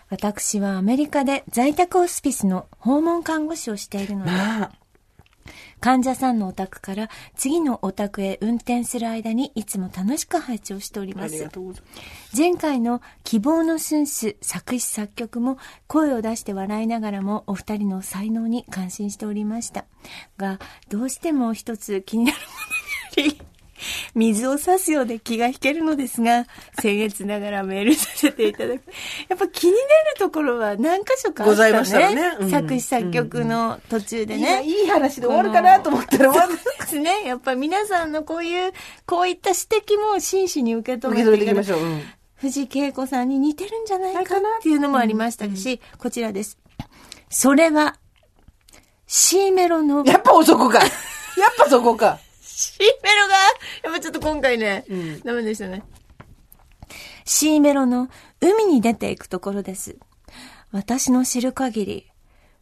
[0.09, 4.71] 私はアメリカで在宅ホスピスの訪問看護師をしているので、まあ、
[5.79, 11.49] 患者さんのお宅から次のお宅へ運転する間にいつも楽しく拝聴しております。
[12.35, 15.57] 前回の希望のスンス作詞作曲も
[15.87, 19.85] 声を出して笑いながらもお二人の才能に感心しておりました。
[20.37, 22.43] が、どうしても一つ気になるも
[23.23, 23.56] のがあり、
[24.15, 26.45] 水を差すようで気が引けるのですが、
[26.79, 28.81] 僭越ながらメールさせていただく。
[29.29, 29.83] やっぱ気になる
[30.17, 31.49] ところは何箇所かあったね。
[31.49, 34.63] ございましたよねうん作詞作曲の途中でね。
[34.63, 37.23] いい話で終わるかなと思ったら、まだそうですね。
[37.25, 38.73] やっぱ皆さんのこういう、
[39.05, 41.81] こういった指摘も真摯に受け止めめていきましょう。
[41.81, 42.01] うん
[42.37, 46.59] 藤恵子さんに似てるんじゃないかないかなっていうのもありましたし、こちらです。
[47.29, 47.97] それは、
[49.07, 50.79] C メロの、やっぱそこか。
[50.79, 50.89] やっ
[51.57, 52.19] ぱそこか。
[52.57, 53.35] C メロが、
[53.83, 55.83] やっぱちょっと今回ね、うんダメでしたね。
[57.23, 58.09] C メロの
[58.41, 59.95] 海に出ていくところです。
[60.71, 62.11] 私の知る限り、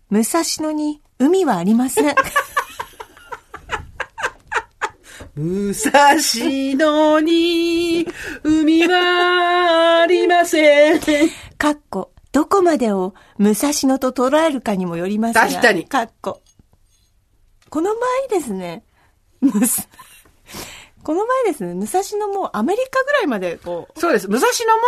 [0.10, 2.16] 武蔵野に海はありません。
[5.36, 5.94] 武蔵
[6.76, 8.06] 野に
[8.44, 11.00] 海はありません。
[11.58, 15.48] かっこ、どこまでを武蔵野と捉えるかにもよりますが。
[15.48, 16.42] 確かにかっこ。
[17.70, 18.84] この場合ですね、
[19.54, 19.88] むす
[21.06, 24.28] この場合ですね、武蔵野もアメリカぐらいまでこう、そうです。
[24.28, 24.48] 武蔵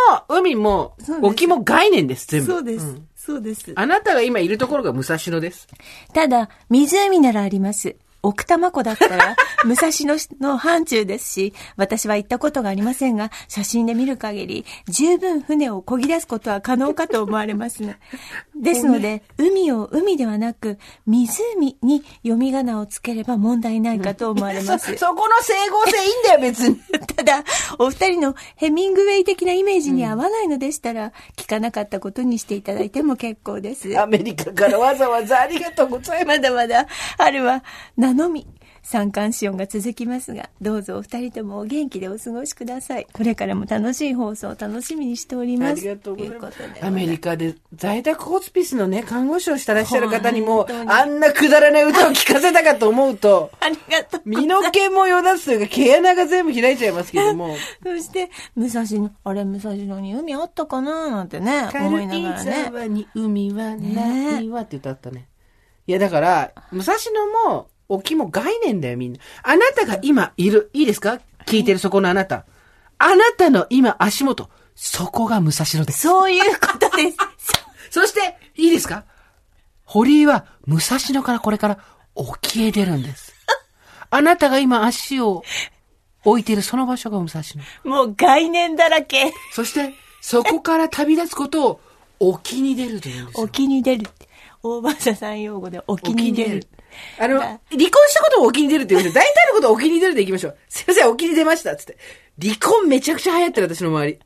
[0.10, 2.54] 野も海も沖も概念です、全部。
[2.54, 3.72] そうです、んそうです。
[3.76, 5.68] あなたが今いるところが武蔵野です。
[6.14, 7.96] ただ、湖ならあります。
[8.22, 18.00] 奥多摩湖だったら、 武蔵野の範疇ですし、私は行ったことがありませんが、写真で見る限り、十分船を漕ぎ出すことは可能かと思われますね。
[18.56, 24.96] ですので、海を海ではなく、湖に読み仮名をつければ問題ないかと思われます。
[24.98, 26.80] そこの整合性いいんだよ、別に。
[27.16, 27.44] ただ、
[27.80, 33.98] お二人のヘミングウェイ的なイメージに合わないのでしたら、聞かなかったことにしていただいても結構です。
[34.00, 36.28] アメリカからわざわざありがとうございます。
[36.28, 37.64] まだまだ、春は
[38.08, 38.48] 名のみ、
[38.84, 43.08] 三寒四温が続きますが、どうぞお二人ともお元気でお過ごしください。
[43.12, 45.72] これからも楽しい放送を楽しみにしております。
[45.72, 54.48] ありがとうございますアメリカで在宅ホスピスのね、看護師をしてらっしゃる方にもあんなくだらない歌を聴かせたかと思うと、ありがとう身。
[54.48, 57.58] の毛もよだつというか、毛穴が全部開いちゃいますけども。
[57.84, 62.64] そして、武蔵野、あれ、武蔵野に海あったかななんてね、思いながらね。
[62.68, 65.28] 沢に海はないわって歌ったね。
[65.88, 66.96] いや、だから、武蔵
[67.44, 69.20] 野も、沖も概念だよ、みんな。
[69.44, 70.70] あなたが今いる。
[70.74, 71.20] いいですか？
[71.46, 72.46] 聞いてるそこのあなた。
[72.98, 74.50] あなたの今足元。
[74.76, 76.02] そこが武蔵野です。
[76.02, 77.18] そういうことです。
[77.90, 79.06] そして、いいですか？
[79.86, 81.80] 堀井は武蔵野からこれから
[82.14, 83.34] 沖へ出るんです。
[84.10, 85.44] あなたが今足を
[86.26, 87.42] 置いているその場所が武蔵
[87.86, 87.90] 野。
[87.90, 89.32] もう概念だらけ。
[89.54, 91.80] そして、そこから旅立つことを
[92.20, 93.44] 沖に出るというんですよ。
[93.46, 94.10] 沖に出る。
[94.64, 96.68] 大場さん用語で沖に出る。
[97.20, 99.22] あの、だ離婚したことを沖に出るって言うんですよ。
[99.22, 100.58] 大体のことを沖に出るで行きましょう。
[100.70, 101.76] すいません、沖に出ました。
[101.76, 101.98] つって。
[102.42, 104.20] 離婚めちゃくちゃ流行ってる、私の周り。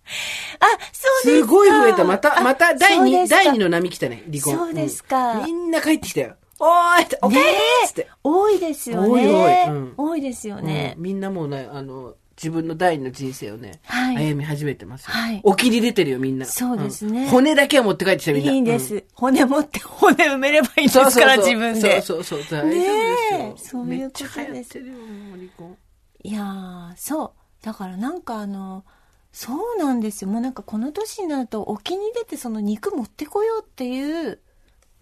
[0.60, 1.48] あ、そうですか。
[1.48, 2.04] すごい増えた。
[2.04, 4.56] また、あまた第2、そうですか第2の波来たね、離婚。
[4.56, 6.36] そうですかうんみんな帰ってきたよ。
[6.60, 8.08] おーいって、おかえりつって。
[8.24, 9.08] 多いですよね。
[9.08, 11.04] 多い多いうん多いですよねうん。
[11.04, 15.12] みんなもうね、あの、自分の第二の人生をね、はい歩み始めてますよ。
[15.12, 16.46] はい沖に出てるよ、みんな。
[16.48, 18.52] そうですねん骨だけは持って帰ってきた、みんな。
[18.52, 18.96] いいんです。
[18.96, 22.02] うん骨持って 骨埋めればいいんですそうそうそうから、自分で。
[22.02, 22.94] そうそうそう、大丈夫ですよ。
[22.98, 25.00] ねえそういうことですめっちゃ流行ってるよ、も
[25.36, 25.78] う離婚。
[26.24, 27.32] いやー、そう。
[27.66, 28.84] だからなんかあの、
[29.32, 30.30] そうなんですよ。
[30.30, 34.40] もうなんかこの年になると沖に出てその肉持ってこようっていう、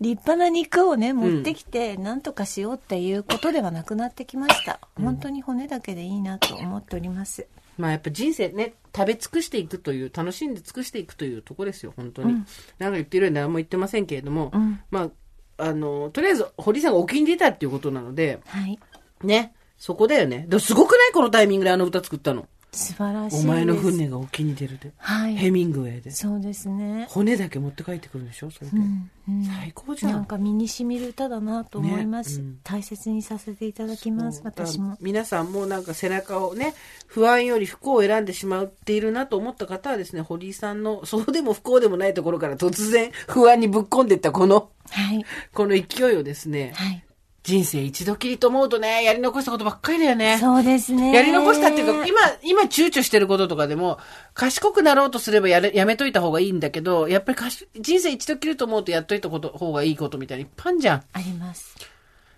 [0.01, 4.79] 立派な肉をね、持ってきて、なんとかしようっていうことではなくなってきました。
[4.95, 7.47] 本当に骨だけでいいなと思っております。
[7.77, 12.33] まあやっぱ人生ね、食べ尽くしていくという、楽しんで尽くしていくというところですよ、本当に。
[12.77, 15.09] なんか言ってるように何も言ってませんけれども、んま
[15.57, 18.79] あ、あの、とりあえず、堀さんが沖に出たっていうことなので、はい。
[19.23, 20.45] ね、そこだよね。
[20.47, 21.11] でもすごくない？
[21.13, 22.47] このタイミングであの歌作ったの。
[22.71, 23.45] 素晴らしい。
[23.45, 24.91] お前の船が沖に出るで。
[24.97, 25.35] はい。
[25.35, 26.11] ヘミングウェイで。
[26.11, 27.07] そうですね。
[27.09, 28.77] 骨だけ持って帰ってくるんでしょそれで。
[28.77, 28.83] うん
[29.27, 30.13] うん最高じゃん。
[30.13, 36.73] なんか身に染みる歌だなと思います、ねうん大切にさせていただきます私も皆さんもなんか背中をね、
[37.07, 47.03] 不安より不幸を選んでしまっているなと思った方はですね、堀井さんの、そうでも不幸でもないところから突然不安にぶっ込んでいったこの、はいこの勢いをですね、はい
[47.49, 50.37] 人生一度きりと思うとね、やり残したことばっかりだよね。
[50.39, 53.97] そうですねやり残したっていうか、今、今躊躇してることとかでも、
[54.35, 61.03] 賢くなろうとすればやれ、やめといた方がいいんだけど、やっぱりかし人生一度きりと思うとやっといたこと、方がいいことみたいにいっぱいあんじゃん。
[61.13, 61.75] あります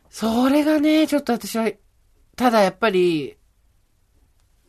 [0.10, 1.70] それがね、ちょっと私は、
[2.38, 3.36] ただやっぱり、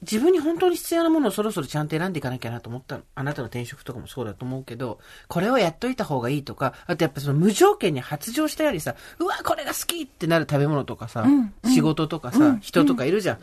[0.02, 3.04] 自分に本当に必要なものをそろそろちゃんと選んでいかなきゃなと思ったの。
[3.14, 4.98] あなたの転職とかもそうだと思うけど、
[5.28, 11.24] これをやっといた方がいいとか、あとやっぱその無条件に発情したよりさ、うわ、これが好きってなる食べ物とかさ、
[11.64, 13.38] 仕事とかさ、人とかいるじゃん。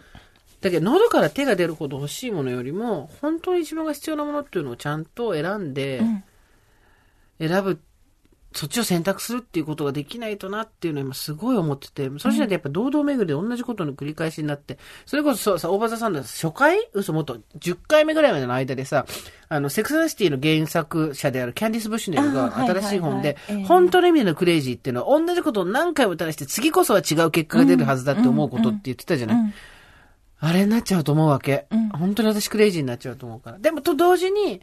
[0.62, 6.02] だけど喉から手が出るほど欲しいものよりも、本当に自分が必要なものっていうのをちゃんと選んで、
[7.40, 7.80] 選ぶ、
[8.52, 19.06] そっちを選択するっていうことができないとなっていうのを今すごい思ってて、そうしないとやっぱ堂々巡りで同じことの繰り返しになって、それこそそうさ、大場さんだ初回嘘もっと10回目ぐらいまでの間でさ、
[19.50, 23.38] あの、セクサシティの原作者であるキャンディス・ブッシュネルが新しい本で
[23.68, 29.54] 本当の意味でのクレイジーっていうのは同じことを何回も試して次こそは違う結果が出るはずだって思うことって言ってたじゃない、うん。
[30.40, 31.68] あれになっちゃうと思うわけ。
[31.70, 31.90] うん。
[31.90, 33.60] 本当に私クレイジーになっちゃうと思うから。
[33.60, 34.62] でもと同時に、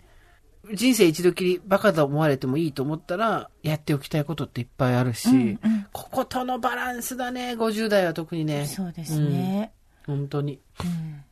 [0.74, 8.66] 人生一度きりバカだ思われてもいいと思ったら、やっておきたいことっていっぱいあるし、うんうんこことのバランスだね、50代は特にね。
[8.66, 9.72] そうですね、
[10.08, 10.16] うん。
[10.18, 10.60] 本当に。
[10.80, 11.22] うん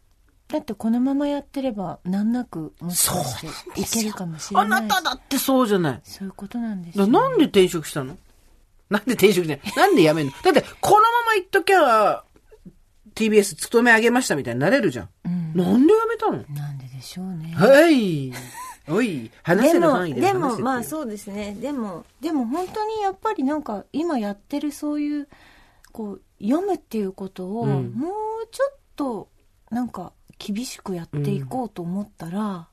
[0.47, 3.41] だってこのままやってれば難なくもしかし
[3.74, 6.01] ていけるかもしれあないなただってそうじゃない。
[6.05, 8.16] そういうことなんですだよなんで転職したの？
[8.91, 10.32] なんで転職じゃないなんで辞めんの？
[10.43, 12.22] だって、このまま行っときゃ、
[13.14, 15.09] TBS 勤め上げましたみたいになれるじゃん。
[15.24, 16.45] なんで辞めたの？
[16.55, 18.32] なんででしょうねはい。
[18.89, 21.57] おい、話せでもる範囲ででもまあそうですね。
[21.61, 25.28] でもでも本当にやっぱりなんか今やってるそういう
[25.93, 27.93] こう読むっていうことをうん。
[27.93, 28.12] もう
[28.51, 29.28] ちょっと
[29.70, 32.68] なんか厳しくやっていこうと思ったら、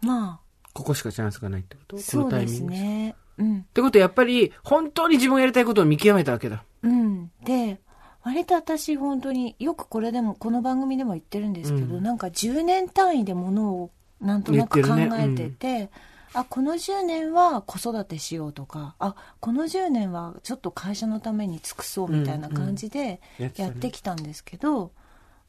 [0.00, 0.40] ま
[0.72, 1.98] ここしかチャンスがないってこと？
[1.98, 3.14] そうですね。
[3.38, 3.62] うん。
[3.62, 6.64] てことはやっぱり、本当に自分がやりたいことを見極めたわけだ。
[6.82, 7.30] うん。
[7.44, 7.80] で
[8.22, 12.02] 割と私本当によくこれでもこの番組でも言ってるんですけど、うん。
[12.02, 13.90] なんか10年単位でものを
[14.22, 15.44] なんとなく考言ってるね。
[15.44, 15.90] えてて、
[16.34, 23.20] あこの10年は子育てしようとかあこの10年はちょっと会社のために尽くそうみたいな感じで
[23.56, 24.92] やってきたんですけど、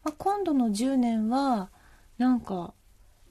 [0.03, 1.69] まあ、今度の10年は
[2.17, 2.73] なんか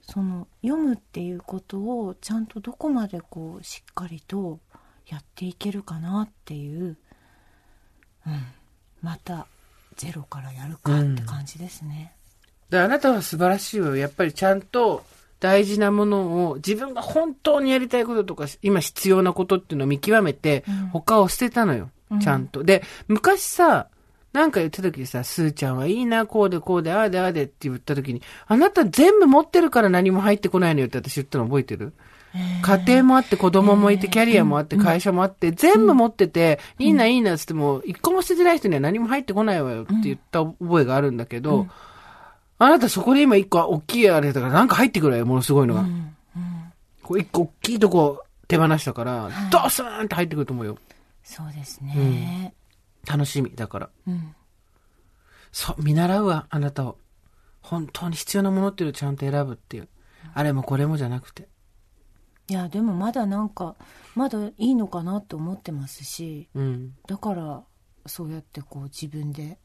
[0.01, 4.59] その読むっていうことをちゃんとどこまでこうしっかりと
[5.07, 6.97] やっていけるかなっていう、
[8.25, 8.43] うん、
[9.01, 9.47] また
[9.95, 12.13] ゼロからやるかって感じですね。
[12.69, 13.95] で、あなたは素晴らしいわよ。
[13.97, 15.03] やっぱりちゃんと
[15.43, 20.87] 大事なものを自分が本当にやりたいこととか、今必要なことっていうのを見極めて、うん。
[20.87, 21.89] 他を捨てたのよ。
[22.21, 22.63] ちゃんと。
[22.63, 23.87] で、昔さ、
[24.31, 31.91] なんか言った時にさ、スーちゃんはいいな、こうでこうで、ああでああでって言った時に、あなた全部持ってるから何も入ってこないのよって私言ったの覚えてる？
[32.63, 41.67] 家庭もあって子供もいてキャリアもあって会社もあって全部持ってていいないいなっつっても一個も捨ててない人には何も入ってこないわよって言った覚えがあるんだけど、
[42.65, 45.81] あなたそこで今一個大きいあれだからなんか入ってくるわよ、ものすごいのが。
[45.81, 46.13] うんうん
[47.03, 50.77] こう一個大きいとこ手放したから、ドスーンって入ってくると思うよ。
[51.23, 52.53] そうですね。
[53.05, 53.89] 楽しみだから。
[54.07, 54.35] うん。
[55.51, 56.97] そう、見習うわ、あなたを。
[57.61, 59.87] 本当に必要なものっていうのをちゃんと選ぶっていう。
[60.33, 61.47] あれもこれもじゃなくて。
[62.49, 63.75] いや、でもまだなんか、
[64.15, 66.93] まだいいのかなって思ってますし、うん。
[67.07, 67.63] だから、
[68.05, 69.57] そうやってこう自分で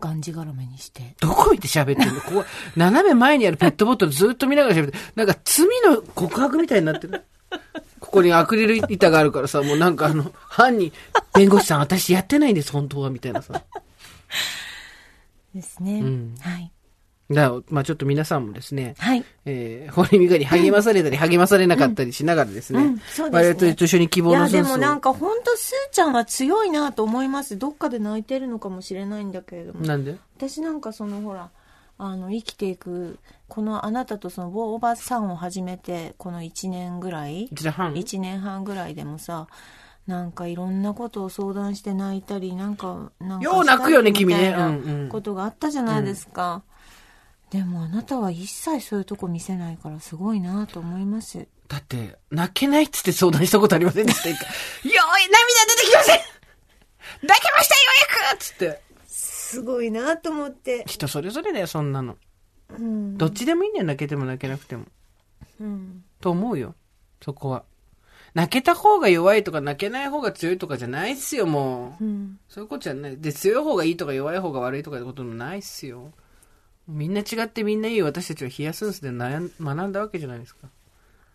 [0.00, 1.14] がんじがらめにして。
[1.20, 2.20] どこ行って喋ってんの？
[2.22, 2.44] ここ、
[2.76, 7.22] 斜め前にあるペットボトルずっと見ながら喋って、なんか罪の告白みたいになってる。
[8.00, 10.92] ここにアクリル板があるからさ、もうなんかあの、犯人、
[11.34, 13.62] 弁護士さん私やってないんです、本当は、みたいなさ。
[15.54, 16.00] ですね。
[16.00, 16.72] うんはい。
[17.30, 19.24] だまあちょっと皆さんもですね、はい。
[19.46, 27.56] えー、堀美香に励まされたり励まされなかったりしながらですね、うんそうですね我々と一緒に希望いや、のソースをでもなんか本当スーちゃんは強いなと思います。
[27.56, 29.80] どっかで泣いてるのかもしれないんだけれども。
[29.86, 30.16] なんで？
[30.36, 31.50] 私なんかそのほら、
[31.98, 39.46] あの、生きていく、このあなたとそのおばさんを始めて、この1年ぐらい一年半？1年半ぐらいでもさ、
[40.06, 46.62] なんかいろんなことを相談して泣いたり、なんか、なんかよう泣くよね君ねうんうんことがあったじゃないですか。
[47.50, 51.48] でもあなたは一切そういうとこ見せないからすごいなと思います。
[51.68, 54.40] だって、泣けないっつって相談したことありませんでした よーい、
[54.88, 56.20] 涙出てきません
[57.22, 57.80] 泣けましたよ
[58.28, 58.82] うやくつって。
[59.06, 60.84] すごいなと思って。
[60.86, 62.16] 人それぞれだよ、そんなの。
[62.78, 63.18] うん。
[63.18, 64.86] どっちでもいいんだよ、泣けても泣けなくても。
[65.60, 66.04] うん。
[66.20, 66.74] と思うよ、
[67.22, 67.64] そこは。
[68.34, 72.04] 泣けた方が弱いとか泣けない方が強いとかじゃないっすよ、もう。
[72.04, 72.38] うん。
[72.48, 73.18] そういうことじゃない。
[73.18, 76.12] で、強い方がいいとか弱い方が悪いとかってこともないっすよ。
[76.88, 80.68] みんな違ってみんないい私たちはヒヤスンスで悩ん学んだわけじゃないですか。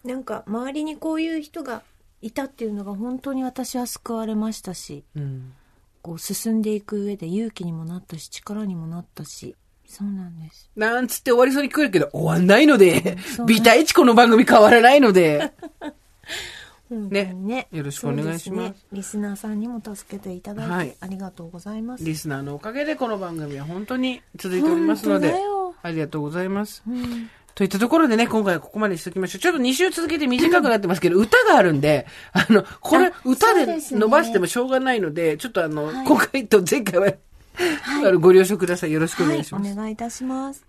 [0.04, 1.82] なんか周りにこういう人が
[2.22, 5.54] いたっていうのが本当に私は救われましたしうん。
[6.02, 9.56] こう進んでいく上で勇気にもなったし力にもなったし
[9.88, 13.18] そうなんですなんつって終わりそうに来るけど、終わんないので
[13.48, 15.52] ビタイチこの番組変わらないので。
[16.90, 17.68] 本当にね。
[17.72, 18.70] よろしくお願いします。
[18.70, 18.76] ね。
[18.92, 20.96] リスナーさんにも助けていただいて、はい。
[21.00, 22.04] ありがとうございます。
[22.04, 25.34] リスナーのおかげでこの番組は本当に続いておりますので
[25.82, 26.84] ありがとうございます。
[26.88, 27.30] うん。
[27.56, 29.40] といったところでね、今回はここまでにしておきましょう。
[29.40, 36.06] ちょっと2週続けて短くなってますけど、歌があるんで、あの、これあ、歌で伸ばしてもしょうがないので、ちょっとあの、はい。
[36.06, 37.14] 今回と前回は、
[38.04, 38.92] あのご了承ください。
[38.92, 39.72] よろしくおはい願いします。
[39.72, 40.66] お願いいたします。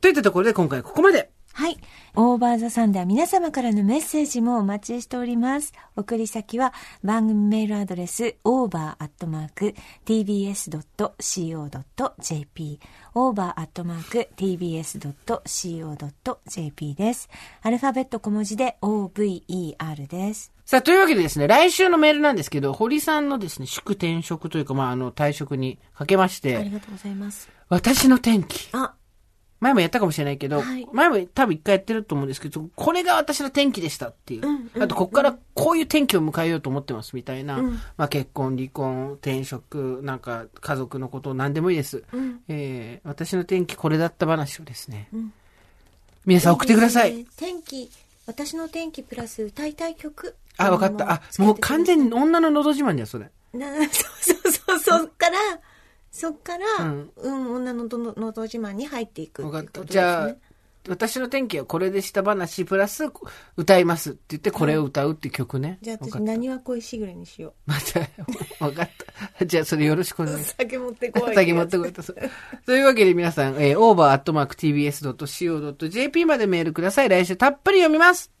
[0.00, 1.29] といったところで今回はここまで。
[1.52, 1.76] はい。
[2.14, 5.72] オーバーザさんでは皆様からのメッセージもお待ちしております。
[5.96, 6.72] 送り先は
[7.04, 8.36] 番組メールアドレス
[11.20, 12.80] over.tbs.co.jp
[15.54, 17.28] over.tbs.co.jp です。
[17.62, 20.52] アルファベット小文字で over です。
[20.64, 27.50] さあ、というわけでですね、来週のメールなんですけど、堀さんのですね、祝転職というか、まあ、あの、退職にかけましありて、がとうございます。
[27.68, 28.68] 私の転機。
[28.72, 28.94] あ、
[29.60, 34.46] 前もやったかもしれないけど、はい前も多分一回やってると思うんですけど、これが私の転機でしたっていう。
[34.46, 37.58] うんうんあと、ここからこういう転機を迎えようと思ってますみたいな。
[37.58, 42.04] うんまあ、結婚、離婚、転職、なんか家族のこと、何でもいいです。
[42.12, 45.08] うんえー私の転機これだった話をですね。
[45.14, 45.32] ん
[46.24, 47.16] 皆さん送ってください。
[47.18, 47.90] いい天気、
[48.26, 50.36] 私の天気プラス歌いたい曲。
[50.56, 51.12] あ、わかった。
[51.12, 53.30] あ、もう完全に女ののど自慢じゃん、それ。
[53.52, 55.38] な、そうそうそう、そっから、
[56.10, 59.84] そっから、ううんん、女のどののど自慢に入っていくわかった。
[59.84, 60.34] じゃあ、
[60.88, 63.04] 私の天気はこれでした話、プラス
[63.56, 65.78] 歌いますって言って、これを歌うって曲ね。
[65.82, 68.00] じゃあ私、何は恋しぐれにしよまた、
[68.64, 68.90] わかっ
[69.38, 69.46] た。
[69.46, 70.56] じゃあ、それよろしくお願いします。
[70.58, 71.34] 酒持ってこい。
[71.34, 72.02] 先持ってこいと。
[72.02, 72.12] と
[72.72, 77.08] いうわけで皆さん、えー、over.tbs.co.jp までメールください。
[77.08, 78.32] 来週たっぷり読みます。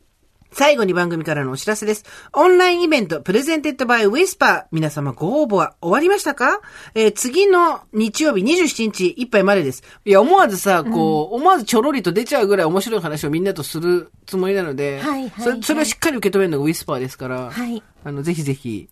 [0.52, 2.04] 最後に番組からのお知らせです。
[2.32, 4.64] オンラインイベント、プレゼンテッドバイウィスパー。
[4.72, 6.60] 皆様ご応募は終わりましたか？
[6.94, 9.82] えー次の日曜日27日いっぱいまでです。
[10.04, 18.88] いや、思わずさ、こう、思わずちょろりと出ちゃうぐらい面白い話をみんなとするつもりなので、はいはいそれそれをしっかり受け止めるのがウィスパーですから、はいあの、ぜひぜひ、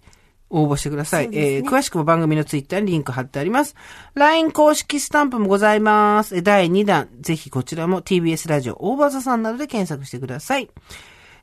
[0.50, 1.28] 応募してください。
[1.28, 3.74] ねえー詳しくも番組のツイッターにリンク貼ってあります。
[4.14, 6.36] LINE 公式スタンプもございます。
[6.36, 10.70] え第2弾、ぜひこちらも TBS ラジオオーバーザさんなどで検索してください。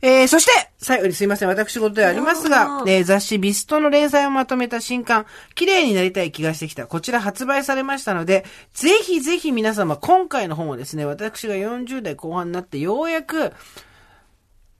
[0.01, 5.25] えー、そして、最後にすいません、私事ではありますが、えー雑誌ビストの連載をまとめた新刊、
[5.55, 6.87] 綺麗になりたい気がしてきた。
[6.87, 13.53] こちら発売されましたので、ぜひぜひ皆様、今回の本をですね、私が40代後半になってようやく、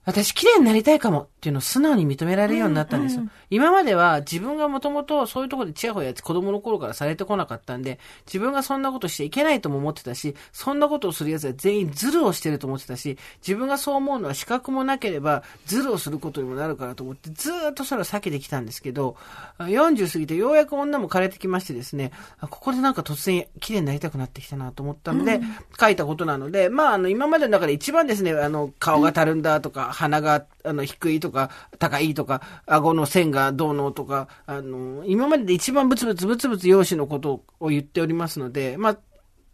[0.04, 3.22] 私綺麗になりたいかもっていうのを素直に認められるようになったんですよ。
[3.50, 13.16] 今までは自分がもともとそういうところでチヤホヤ子供の頃からされてこなかったんで、自分がそんなことしていけないとも思ってたし、そんなことをする奴は全員ズルをしてると思ってたし、
[13.46, 19.16] 自分がそう思うのは資格もなければズルをすることにもなるからと思って、ずーっとそれを避けてきたんですけど、
[19.58, 25.40] 40過ぎてようやく女も枯れてきましてですね、あここでなんか突然綺麗になりたくなってきたなと思ったので、
[25.78, 31.35] 書いたことなので、まあ、あの、今までの中で一番ですね、あの、顔がたるんだとか、鼻が、あの、低いとか、
[31.78, 38.98] 高いとか、顎の線がどうのとか、あの、今までで一番ブツブツブツブツ容姿のことを言っておりますので、まあ、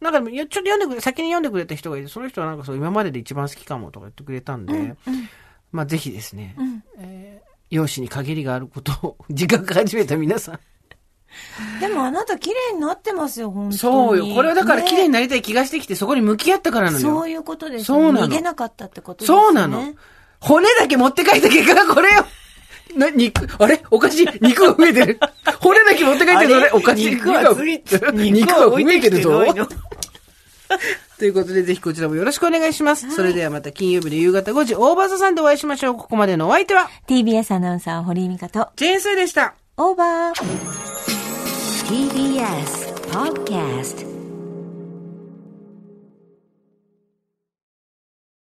[0.00, 4.94] なんか、ちょっと読んでくれ、先に読んでくれた人がいて、その人はなんかそう、今までで一番好きかもとか言ってくれたんで、
[5.70, 6.56] まあ、ぜひですね、
[6.98, 10.60] えー容姿に限りがあることを 自覚始めた皆さん。
[11.80, 13.78] でもあなた綺麗になってますよ、本当に。
[13.78, 14.34] そうよ。
[14.34, 17.14] これはだから綺麗にねなりたい気がしてきて、そこに向き合ったからなのよ。
[17.16, 19.38] そういうことですそうなの逃げなかったってことですね。
[19.38, 19.82] そうなの。
[20.42, 22.26] 骨だけ持って帰った結果がこれよ。
[22.96, 23.80] な、肉、あれ？
[23.90, 24.28] おかしい。
[24.40, 25.20] 肉が増えてる。
[25.60, 26.70] 骨だけ持って帰ってるのね。
[26.72, 27.06] おかしい。
[27.14, 29.68] 肉が増えてるぞ肉は増えてきてないの。
[31.18, 33.10] ということで、ぜひこちらもよろしくお願いします。
[33.14, 35.94] それではまた金曜日の夕方5時、大場座さんでお会いしましょう。
[35.94, 39.54] ここまでのお相手は、TBS アナウンサー、堀井美香と、ジェーンスーでした。
[39.76, 40.92] オーバー。
[41.86, 44.11] TBS Podcast